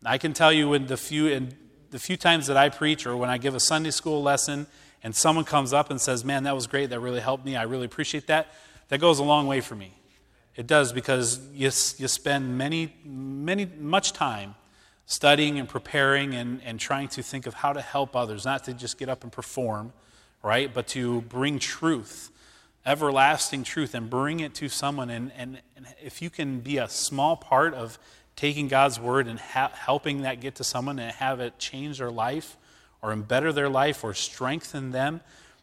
I 0.03 0.17
can 0.17 0.33
tell 0.33 0.51
you 0.51 0.73
in 0.73 0.87
the 0.87 0.97
few 0.97 1.27
in 1.27 1.55
the 1.91 1.99
few 1.99 2.17
times 2.17 2.47
that 2.47 2.57
I 2.57 2.69
preach 2.69 3.05
or 3.05 3.15
when 3.15 3.29
I 3.29 3.37
give 3.37 3.53
a 3.53 3.59
Sunday 3.59 3.91
school 3.91 4.23
lesson 4.23 4.65
and 5.03 5.15
someone 5.15 5.45
comes 5.45 5.73
up 5.73 5.91
and 5.91 6.01
says, 6.01 6.25
"Man, 6.25 6.43
that 6.43 6.55
was 6.55 6.65
great. 6.65 6.89
That 6.89 6.99
really 6.99 7.19
helped 7.19 7.45
me. 7.45 7.55
I 7.55 7.63
really 7.63 7.85
appreciate 7.85 8.25
that." 8.27 8.47
That 8.87 8.99
goes 8.99 9.19
a 9.19 9.23
long 9.23 9.45
way 9.45 9.61
for 9.61 9.75
me. 9.75 9.93
It 10.55 10.65
does 10.65 10.91
because 10.91 11.39
you, 11.53 11.65
you 11.97 12.07
spend 12.07 12.57
many, 12.57 12.95
many, 13.05 13.65
much 13.65 14.13
time 14.13 14.55
studying 15.05 15.59
and 15.59 15.69
preparing 15.69 16.33
and, 16.33 16.61
and 16.63 16.79
trying 16.79 17.09
to 17.09 17.21
think 17.21 17.45
of 17.45 17.53
how 17.53 17.73
to 17.73 17.81
help 17.81 18.15
others, 18.15 18.43
not 18.43 18.63
to 18.63 18.73
just 18.73 18.97
get 18.97 19.07
up 19.07 19.23
and 19.23 19.31
perform, 19.31 19.93
right? 20.41 20.73
But 20.73 20.87
to 20.89 21.21
bring 21.21 21.59
truth, 21.59 22.31
everlasting 22.85 23.63
truth, 23.63 23.95
and 23.95 24.09
bring 24.09 24.39
it 24.39 24.53
to 24.55 24.69
someone. 24.69 25.09
And, 25.09 25.31
and, 25.37 25.61
and 25.75 25.87
if 26.03 26.21
you 26.21 26.29
can 26.29 26.59
be 26.59 26.77
a 26.77 26.89
small 26.89 27.37
part 27.37 27.73
of 27.73 27.97
taking 28.35 28.67
God's 28.67 28.99
word 28.99 29.27
and 29.27 29.39
ha- 29.39 29.71
helping 29.73 30.23
that 30.23 30.41
get 30.41 30.55
to 30.55 30.63
someone 30.63 30.99
and 30.99 31.11
have 31.13 31.39
it 31.39 31.59
change 31.59 31.99
their 31.99 32.11
life 32.11 32.57
or 33.01 33.15
better 33.15 33.53
their 33.53 33.69
life 33.69 34.03
or 34.03 34.13
strengthen 34.13 34.91
them, 34.91 35.21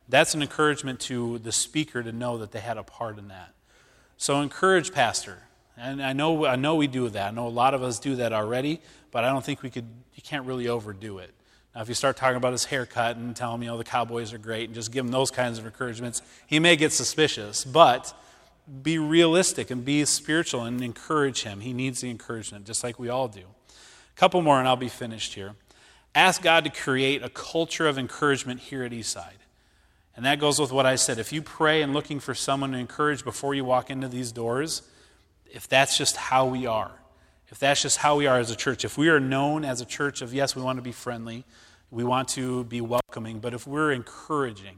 that's 0.08 0.34
an 0.34 0.42
encouragement 0.42 1.00
to 1.00 1.38
the 1.38 1.52
speaker 1.52 2.02
to 2.02 2.12
know 2.12 2.38
that 2.38 2.52
they 2.52 2.60
had 2.60 2.76
a 2.76 2.82
part 2.82 3.18
in 3.18 3.28
that. 3.28 3.52
So 4.16 4.40
encourage 4.40 4.92
pastor. 4.92 5.38
And 5.76 6.02
I 6.02 6.12
know, 6.12 6.44
I 6.44 6.56
know 6.56 6.74
we 6.74 6.86
do 6.86 7.08
that. 7.08 7.28
I 7.28 7.30
know 7.30 7.46
a 7.46 7.48
lot 7.48 7.74
of 7.74 7.82
us 7.82 7.98
do 7.98 8.16
that 8.16 8.32
already, 8.32 8.82
but 9.10 9.24
I 9.24 9.30
don't 9.30 9.44
think 9.44 9.62
we 9.62 9.70
could, 9.70 9.86
you 10.14 10.22
can't 10.22 10.44
really 10.44 10.68
overdo 10.68 11.18
it. 11.18 11.32
If 11.80 11.88
you 11.88 11.94
start 11.94 12.16
talking 12.16 12.36
about 12.36 12.52
his 12.52 12.66
haircut 12.66 13.16
and 13.16 13.34
tell 13.34 13.54
him, 13.54 13.60
oh, 13.60 13.64
you 13.64 13.70
know, 13.70 13.78
the 13.78 13.84
Cowboys 13.84 14.32
are 14.32 14.38
great 14.38 14.66
and 14.66 14.74
just 14.74 14.92
give 14.92 15.04
him 15.04 15.10
those 15.10 15.30
kinds 15.30 15.58
of 15.58 15.64
encouragements, 15.64 16.20
he 16.46 16.58
may 16.58 16.76
get 16.76 16.92
suspicious. 16.92 17.64
But 17.64 18.14
be 18.82 18.98
realistic 18.98 19.70
and 19.70 19.84
be 19.84 20.04
spiritual 20.04 20.62
and 20.64 20.82
encourage 20.82 21.42
him. 21.42 21.60
He 21.60 21.72
needs 21.72 22.02
the 22.02 22.10
encouragement, 22.10 22.66
just 22.66 22.84
like 22.84 22.98
we 22.98 23.08
all 23.08 23.28
do. 23.28 23.40
A 23.40 24.16
couple 24.16 24.42
more, 24.42 24.58
and 24.58 24.68
I'll 24.68 24.76
be 24.76 24.88
finished 24.88 25.34
here. 25.34 25.54
Ask 26.14 26.42
God 26.42 26.64
to 26.64 26.70
create 26.70 27.22
a 27.22 27.30
culture 27.30 27.88
of 27.88 27.98
encouragement 27.98 28.60
here 28.60 28.84
at 28.84 28.92
Eastside. 28.92 29.40
And 30.16 30.26
that 30.26 30.38
goes 30.38 30.60
with 30.60 30.72
what 30.72 30.86
I 30.86 30.96
said. 30.96 31.18
If 31.18 31.32
you 31.32 31.40
pray 31.40 31.82
and 31.82 31.94
looking 31.94 32.20
for 32.20 32.34
someone 32.34 32.72
to 32.72 32.78
encourage 32.78 33.24
before 33.24 33.54
you 33.54 33.64
walk 33.64 33.90
into 33.90 34.08
these 34.08 34.32
doors, 34.32 34.82
if 35.50 35.66
that's 35.66 35.96
just 35.96 36.16
how 36.16 36.46
we 36.46 36.66
are, 36.66 36.92
if 37.48 37.58
that's 37.58 37.82
just 37.82 37.98
how 37.98 38.16
we 38.16 38.26
are 38.26 38.38
as 38.38 38.50
a 38.50 38.56
church, 38.56 38.84
if 38.84 38.98
we 38.98 39.08
are 39.08 39.18
known 39.18 39.64
as 39.64 39.80
a 39.80 39.84
church 39.84 40.20
of, 40.20 40.34
yes, 40.34 40.54
we 40.54 40.62
want 40.62 40.76
to 40.78 40.82
be 40.82 40.92
friendly, 40.92 41.44
we 41.90 42.04
want 42.04 42.28
to 42.28 42.64
be 42.64 42.80
welcoming, 42.80 43.40
but 43.40 43.54
if 43.54 43.66
we're 43.66 43.92
encouraging 43.92 44.76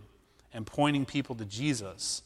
and 0.52 0.66
pointing 0.66 1.04
people 1.04 1.34
to 1.36 1.44
Jesus, 1.44 2.22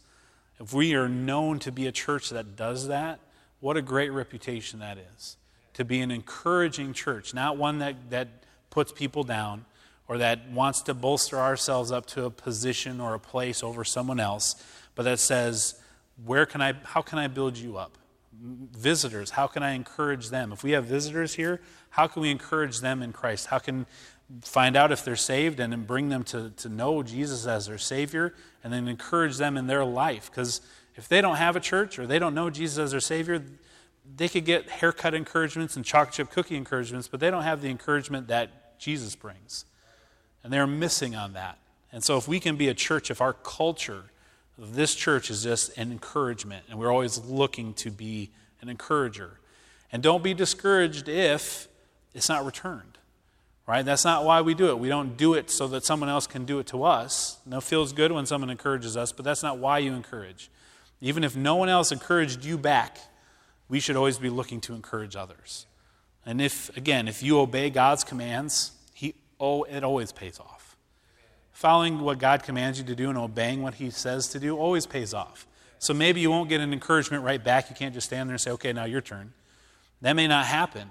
if 0.60 0.72
we 0.72 0.94
are 0.94 1.08
known 1.08 1.58
to 1.60 1.72
be 1.72 1.86
a 1.86 1.92
church 1.92 2.30
that 2.30 2.56
does 2.56 2.88
that, 2.88 3.20
what 3.60 3.76
a 3.76 3.82
great 3.82 4.10
reputation 4.10 4.78
that 4.80 4.98
is. 5.16 5.36
To 5.74 5.84
be 5.84 6.00
an 6.00 6.10
encouraging 6.10 6.92
church, 6.92 7.34
not 7.34 7.56
one 7.56 7.78
that, 7.80 8.10
that 8.10 8.28
puts 8.70 8.92
people 8.92 9.24
down 9.24 9.64
or 10.08 10.18
that 10.18 10.50
wants 10.50 10.82
to 10.82 10.94
bolster 10.94 11.38
ourselves 11.38 11.90
up 11.90 12.06
to 12.06 12.24
a 12.24 12.30
position 12.30 13.00
or 13.00 13.14
a 13.14 13.20
place 13.20 13.62
over 13.62 13.84
someone 13.84 14.20
else, 14.20 14.62
but 14.94 15.02
that 15.02 15.18
says, 15.18 15.80
where 16.24 16.46
can 16.46 16.60
I, 16.62 16.74
how 16.84 17.02
can 17.02 17.18
I 17.18 17.26
build 17.26 17.58
you 17.58 17.76
up? 17.76 17.98
visitors, 18.40 19.30
how 19.30 19.46
can 19.46 19.62
I 19.62 19.72
encourage 19.72 20.28
them? 20.28 20.52
If 20.52 20.62
we 20.62 20.72
have 20.72 20.84
visitors 20.84 21.34
here, 21.34 21.60
how 21.90 22.06
can 22.06 22.22
we 22.22 22.30
encourage 22.30 22.80
them 22.80 23.02
in 23.02 23.12
Christ? 23.12 23.46
How 23.46 23.58
can 23.58 23.86
find 24.42 24.76
out 24.76 24.92
if 24.92 25.04
they're 25.04 25.16
saved 25.16 25.60
and 25.60 25.72
then 25.72 25.84
bring 25.84 26.08
them 26.08 26.24
to, 26.24 26.50
to 26.50 26.68
know 26.68 27.02
Jesus 27.02 27.46
as 27.46 27.66
their 27.66 27.78
Savior 27.78 28.34
and 28.64 28.72
then 28.72 28.88
encourage 28.88 29.36
them 29.36 29.56
in 29.56 29.66
their 29.66 29.84
life? 29.84 30.30
Because 30.30 30.60
if 30.94 31.08
they 31.08 31.20
don't 31.20 31.36
have 31.36 31.56
a 31.56 31.60
church 31.60 31.98
or 31.98 32.06
they 32.06 32.18
don't 32.18 32.34
know 32.34 32.50
Jesus 32.50 32.78
as 32.78 32.90
their 32.90 33.00
Savior, 33.00 33.42
they 34.16 34.28
could 34.28 34.44
get 34.44 34.68
haircut 34.68 35.14
encouragements 35.14 35.76
and 35.76 35.84
chocolate 35.84 36.14
chip 36.14 36.30
cookie 36.30 36.56
encouragements, 36.56 37.08
but 37.08 37.20
they 37.20 37.30
don't 37.30 37.42
have 37.42 37.62
the 37.62 37.68
encouragement 37.68 38.28
that 38.28 38.78
Jesus 38.78 39.14
brings. 39.14 39.64
And 40.42 40.52
they're 40.52 40.66
missing 40.66 41.14
on 41.14 41.32
that. 41.32 41.58
And 41.92 42.04
so, 42.04 42.16
if 42.16 42.28
we 42.28 42.40
can 42.40 42.56
be 42.56 42.68
a 42.68 42.74
church, 42.74 43.10
if 43.10 43.20
our 43.20 43.32
culture 43.32 44.04
this 44.58 44.94
church 44.94 45.30
is 45.30 45.42
just 45.42 45.76
an 45.76 45.92
encouragement, 45.92 46.64
and 46.70 46.78
we're 46.78 46.90
always 46.90 47.18
looking 47.24 47.74
to 47.74 47.90
be 47.90 48.30
an 48.60 48.68
encourager. 48.68 49.38
And 49.92 50.02
don't 50.02 50.22
be 50.22 50.34
discouraged 50.34 51.08
if 51.08 51.68
it's 52.14 52.28
not 52.28 52.44
returned. 52.44 52.98
Right? 53.66 53.84
That's 53.84 54.04
not 54.04 54.24
why 54.24 54.42
we 54.42 54.54
do 54.54 54.68
it. 54.68 54.78
We 54.78 54.88
don't 54.88 55.16
do 55.16 55.34
it 55.34 55.50
so 55.50 55.66
that 55.68 55.84
someone 55.84 56.08
else 56.08 56.26
can 56.28 56.44
do 56.44 56.60
it 56.60 56.68
to 56.68 56.84
us. 56.84 57.38
No, 57.44 57.58
it 57.58 57.64
feels 57.64 57.92
good 57.92 58.12
when 58.12 58.24
someone 58.24 58.48
encourages 58.48 58.96
us, 58.96 59.10
but 59.10 59.24
that's 59.24 59.42
not 59.42 59.58
why 59.58 59.78
you 59.78 59.92
encourage. 59.92 60.50
Even 61.00 61.24
if 61.24 61.34
no 61.34 61.56
one 61.56 61.68
else 61.68 61.90
encouraged 61.90 62.44
you 62.44 62.56
back, 62.56 62.98
we 63.68 63.80
should 63.80 63.96
always 63.96 64.18
be 64.18 64.30
looking 64.30 64.60
to 64.62 64.74
encourage 64.74 65.16
others. 65.16 65.66
And 66.24 66.40
if, 66.40 66.74
again, 66.76 67.08
if 67.08 67.22
you 67.22 67.40
obey 67.40 67.70
God's 67.70 68.04
commands, 68.04 68.70
he, 68.94 69.14
oh, 69.40 69.64
it 69.64 69.82
always 69.82 70.12
pays 70.12 70.38
off. 70.38 70.76
Following 71.52 72.00
what 72.00 72.18
God 72.18 72.42
commands 72.42 72.78
you 72.78 72.84
to 72.84 72.94
do 72.94 73.08
and 73.08 73.16
obeying 73.16 73.62
what 73.62 73.74
He 73.74 73.88
says 73.90 74.28
to 74.28 74.38
do 74.38 74.58
always 74.58 74.86
pays 74.86 75.14
off. 75.14 75.46
So 75.78 75.94
maybe 75.94 76.20
you 76.20 76.30
won't 76.30 76.48
get 76.48 76.60
an 76.60 76.72
encouragement 76.72 77.24
right 77.24 77.42
back. 77.42 77.70
You 77.70 77.76
can't 77.76 77.94
just 77.94 78.06
stand 78.06 78.28
there 78.28 78.34
and 78.34 78.40
say, 78.40 78.50
okay, 78.52 78.72
now 78.72 78.84
your 78.84 79.00
turn. 79.00 79.32
That 80.02 80.14
may 80.14 80.28
not 80.28 80.46
happen. 80.46 80.90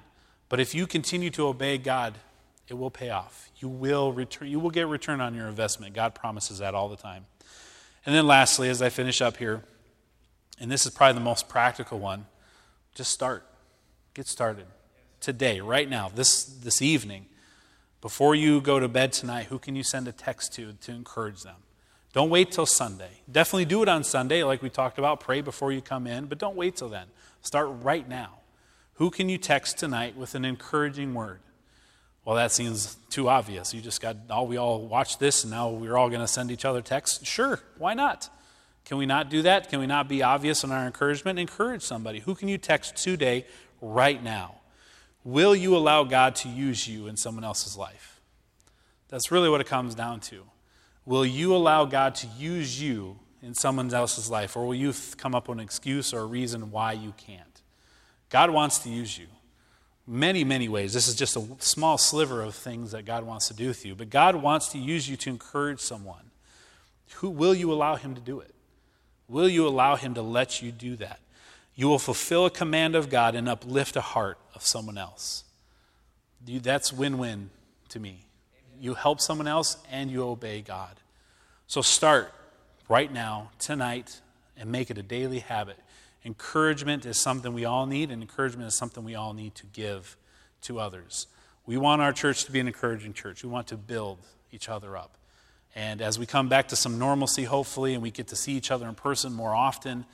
But 0.49 0.59
if 0.59 0.73
you 0.73 0.87
continue 0.87 1.29
to 1.31 1.47
obey 1.47 1.77
God, 1.77 2.17
it 2.67 2.73
will 2.75 2.91
pay 2.91 3.09
off. 3.09 3.49
You 3.57 3.69
will 3.69 4.11
return 4.11 4.47
you 4.47 4.59
will 4.59 4.69
get 4.69 4.87
return 4.87 5.21
on 5.21 5.35
your 5.35 5.47
investment. 5.47 5.93
God 5.93 6.15
promises 6.15 6.59
that 6.59 6.73
all 6.73 6.89
the 6.89 6.95
time. 6.95 7.25
And 8.05 8.15
then 8.15 8.27
lastly, 8.27 8.69
as 8.69 8.81
I 8.81 8.89
finish 8.89 9.21
up 9.21 9.37
here, 9.37 9.63
and 10.59 10.71
this 10.71 10.85
is 10.85 10.91
probably 10.91 11.15
the 11.15 11.25
most 11.25 11.49
practical 11.49 11.99
one, 11.99 12.25
just 12.93 13.11
start. 13.11 13.45
Get 14.13 14.27
started. 14.27 14.65
Today, 15.19 15.59
right 15.59 15.89
now, 15.89 16.09
this 16.13 16.43
this 16.43 16.81
evening. 16.81 17.27
Before 18.01 18.35
you 18.35 18.61
go 18.61 18.79
to 18.79 18.87
bed 18.87 19.13
tonight, 19.13 19.47
who 19.47 19.57
can 19.57 19.75
you 19.75 19.81
send 19.81 20.07
a 20.07 20.11
text 20.11 20.53
to 20.53 20.73
to 20.73 20.91
encourage 20.91 21.43
them? 21.43 21.57
Don't 22.13 22.29
wait 22.29 22.51
till 22.51 22.65
Sunday. 22.65 23.21
Definitely 23.29 23.65
do 23.65 23.83
it 23.83 23.89
on 23.89 24.03
Sunday, 24.03 24.43
like 24.43 24.61
we 24.61 24.69
talked 24.69 24.97
about. 24.97 25.19
Pray 25.19 25.41
before 25.41 25.73
you 25.73 25.81
come 25.81 26.07
in, 26.07 26.27
but 26.27 26.37
don't 26.37 26.55
wait 26.55 26.77
till 26.77 26.87
then. 26.87 27.07
Start 27.41 27.67
right 27.81 28.07
now. 28.07 28.39
Who 28.93 29.11
can 29.11 29.27
you 29.27 29.37
text 29.37 29.77
tonight 29.77 30.15
with 30.15 30.33
an 30.35 30.45
encouraging 30.45 31.13
word? 31.13 31.41
Well, 32.25 32.35
that 32.35 32.51
seems 32.51 32.95
too 33.11 33.29
obvious. 33.29 33.73
You 33.73 33.81
just 33.81 34.01
got 34.01 34.17
all 34.31 34.47
we 34.47 34.57
all 34.57 34.87
watch 34.87 35.19
this 35.19 35.43
and 35.43 35.51
now 35.51 35.69
we're 35.69 35.95
all 35.95 36.09
going 36.09 36.21
to 36.21 36.27
send 36.27 36.51
each 36.51 36.65
other 36.65 36.81
texts. 36.81 37.25
Sure, 37.27 37.59
why 37.77 37.93
not? 37.93 38.29
Can 38.83 38.97
we 38.97 39.05
not 39.05 39.29
do 39.29 39.43
that? 39.43 39.69
Can 39.69 39.79
we 39.79 39.87
not 39.87 40.07
be 40.07 40.21
obvious 40.21 40.63
in 40.63 40.71
our 40.71 40.85
encouragement? 40.85 41.39
Encourage 41.39 41.81
somebody. 41.81 42.19
Who 42.19 42.35
can 42.35 42.47
you 42.47 42.57
text 42.57 42.97
today, 42.97 43.45
right 43.81 44.21
now? 44.21 44.55
Will 45.23 45.55
you 45.55 45.75
allow 45.75 46.03
God 46.03 46.35
to 46.37 46.49
use 46.49 46.87
you 46.87 47.07
in 47.07 47.17
someone 47.17 47.43
else's 47.43 47.75
life? 47.75 48.21
That's 49.09 49.31
really 49.31 49.49
what 49.49 49.61
it 49.61 49.67
comes 49.67 49.95
down 49.95 50.19
to. 50.21 50.43
Will 51.03 51.25
you 51.25 51.55
allow 51.55 51.85
God 51.85 52.15
to 52.15 52.27
use 52.37 52.81
you 52.81 53.19
in 53.41 53.53
someone 53.55 53.91
else's 53.93 54.29
life, 54.29 54.55
or 54.55 54.65
will 54.65 54.75
you 54.75 54.93
come 55.17 55.35
up 55.35 55.47
with 55.47 55.57
an 55.57 55.63
excuse 55.63 56.13
or 56.13 56.21
a 56.21 56.25
reason 56.25 56.71
why 56.71 56.93
you 56.93 57.13
can't? 57.17 57.61
God 58.29 58.49
wants 58.49 58.79
to 58.79 58.89
use 58.89 59.17
you. 59.17 59.27
Many, 60.07 60.43
many 60.43 60.69
ways. 60.69 60.93
This 60.93 61.07
is 61.07 61.15
just 61.15 61.35
a 61.35 61.43
small 61.59 61.97
sliver 61.97 62.41
of 62.41 62.53
things 62.53 62.91
that 62.91 63.05
God 63.05 63.23
wants 63.23 63.47
to 63.47 63.53
do 63.55 63.67
with 63.67 63.85
you. 63.85 63.95
But 63.95 64.09
God 64.09 64.35
wants 64.35 64.69
to 64.69 64.77
use 64.77 65.09
you 65.09 65.17
to 65.17 65.29
encourage 65.29 65.79
someone. 65.79 66.31
Who 67.15 67.29
will 67.29 67.55
you 67.55 67.71
allow 67.71 67.95
him 67.95 68.13
to 68.13 68.21
do 68.21 68.39
it? 68.39 68.53
Will 69.27 69.49
you 69.49 69.67
allow 69.67 69.95
him 69.95 70.13
to 70.13 70.21
let 70.21 70.61
you 70.61 70.71
do 70.71 70.95
that? 70.97 71.19
You 71.75 71.87
will 71.87 71.99
fulfill 71.99 72.45
a 72.45 72.51
command 72.51 72.95
of 72.95 73.09
God 73.09 73.35
and 73.35 73.49
uplift 73.49 73.95
a 73.95 74.01
heart 74.01 74.37
of 74.53 74.63
someone 74.63 74.97
else. 74.97 75.43
You, 76.45 76.59
that's 76.59 76.93
win 76.93 77.17
win 77.17 77.49
to 77.89 77.99
me. 77.99 78.25
You 78.79 78.93
help 78.93 79.19
someone 79.19 79.47
else 79.47 79.77
and 79.91 80.11
you 80.11 80.23
obey 80.23 80.61
God. 80.61 80.95
So 81.67 81.81
start 81.81 82.31
right 82.87 83.11
now, 83.11 83.49
tonight, 83.57 84.21
and 84.55 84.71
make 84.71 84.91
it 84.91 84.97
a 84.97 85.03
daily 85.03 85.39
habit. 85.39 85.77
Encouragement 86.25 87.05
is 87.05 87.17
something 87.17 87.53
we 87.53 87.65
all 87.65 87.85
need, 87.85 88.09
and 88.09 88.21
encouragement 88.21 88.67
is 88.67 88.75
something 88.75 89.03
we 89.03 89.13
all 89.13 89.33
need 89.33 89.53
to 89.55 89.65
give 89.67 90.17
to 90.61 90.79
others. 90.79 91.27
We 91.67 91.77
want 91.77 92.01
our 92.01 92.11
church 92.11 92.45
to 92.45 92.51
be 92.51 92.59
an 92.59 92.67
encouraging 92.67 93.13
church. 93.13 93.43
We 93.43 93.49
want 93.49 93.67
to 93.67 93.77
build 93.77 94.17
each 94.51 94.67
other 94.67 94.97
up. 94.97 95.17
And 95.75 96.01
as 96.01 96.17
we 96.17 96.25
come 96.25 96.49
back 96.49 96.69
to 96.69 96.75
some 96.75 96.97
normalcy, 96.97 97.43
hopefully, 97.43 97.93
and 97.93 98.01
we 98.01 98.09
get 98.09 98.27
to 98.29 98.35
see 98.35 98.53
each 98.53 98.71
other 98.71 98.87
in 98.87 98.95
person 98.95 99.33
more 99.33 99.53
often, 99.53 100.05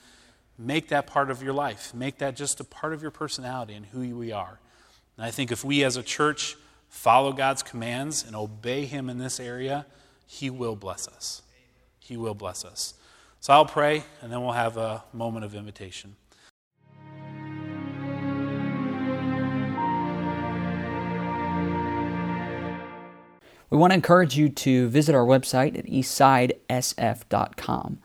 make 0.58 0.88
that 0.88 1.06
part 1.06 1.30
of 1.30 1.42
your 1.42 1.54
life. 1.54 1.94
Make 1.94 2.18
that 2.18 2.36
just 2.36 2.60
a 2.60 2.64
part 2.64 2.92
of 2.92 3.00
your 3.00 3.10
personality 3.10 3.74
and 3.74 3.86
who 3.86 4.16
we 4.16 4.32
are. 4.32 4.58
And 5.16 5.24
I 5.24 5.30
think 5.30 5.50
if 5.50 5.64
we 5.64 5.82
as 5.82 5.96
a 5.96 6.02
church 6.02 6.56
follow 6.88 7.32
God's 7.32 7.62
commands 7.62 8.24
and 8.26 8.36
obey 8.36 8.84
Him 8.84 9.08
in 9.08 9.18
this 9.18 9.40
area, 9.40 9.86
He 10.26 10.50
will 10.50 10.76
bless 10.76 11.08
us. 11.08 11.42
He 12.00 12.16
will 12.16 12.34
bless 12.34 12.64
us. 12.64 12.94
So 13.42 13.52
I'll 13.52 13.66
pray, 13.66 14.04
and 14.20 14.32
then 14.32 14.40
we'll 14.40 14.52
have 14.52 14.76
a 14.76 15.02
moment 15.12 15.44
of 15.44 15.56
invitation. 15.56 16.14
We 23.68 23.78
want 23.78 23.90
to 23.90 23.96
encourage 23.96 24.36
you 24.36 24.48
to 24.48 24.88
visit 24.90 25.16
our 25.16 25.26
website 25.26 25.76
at 25.76 25.86
eastsidesf.com. 25.86 27.98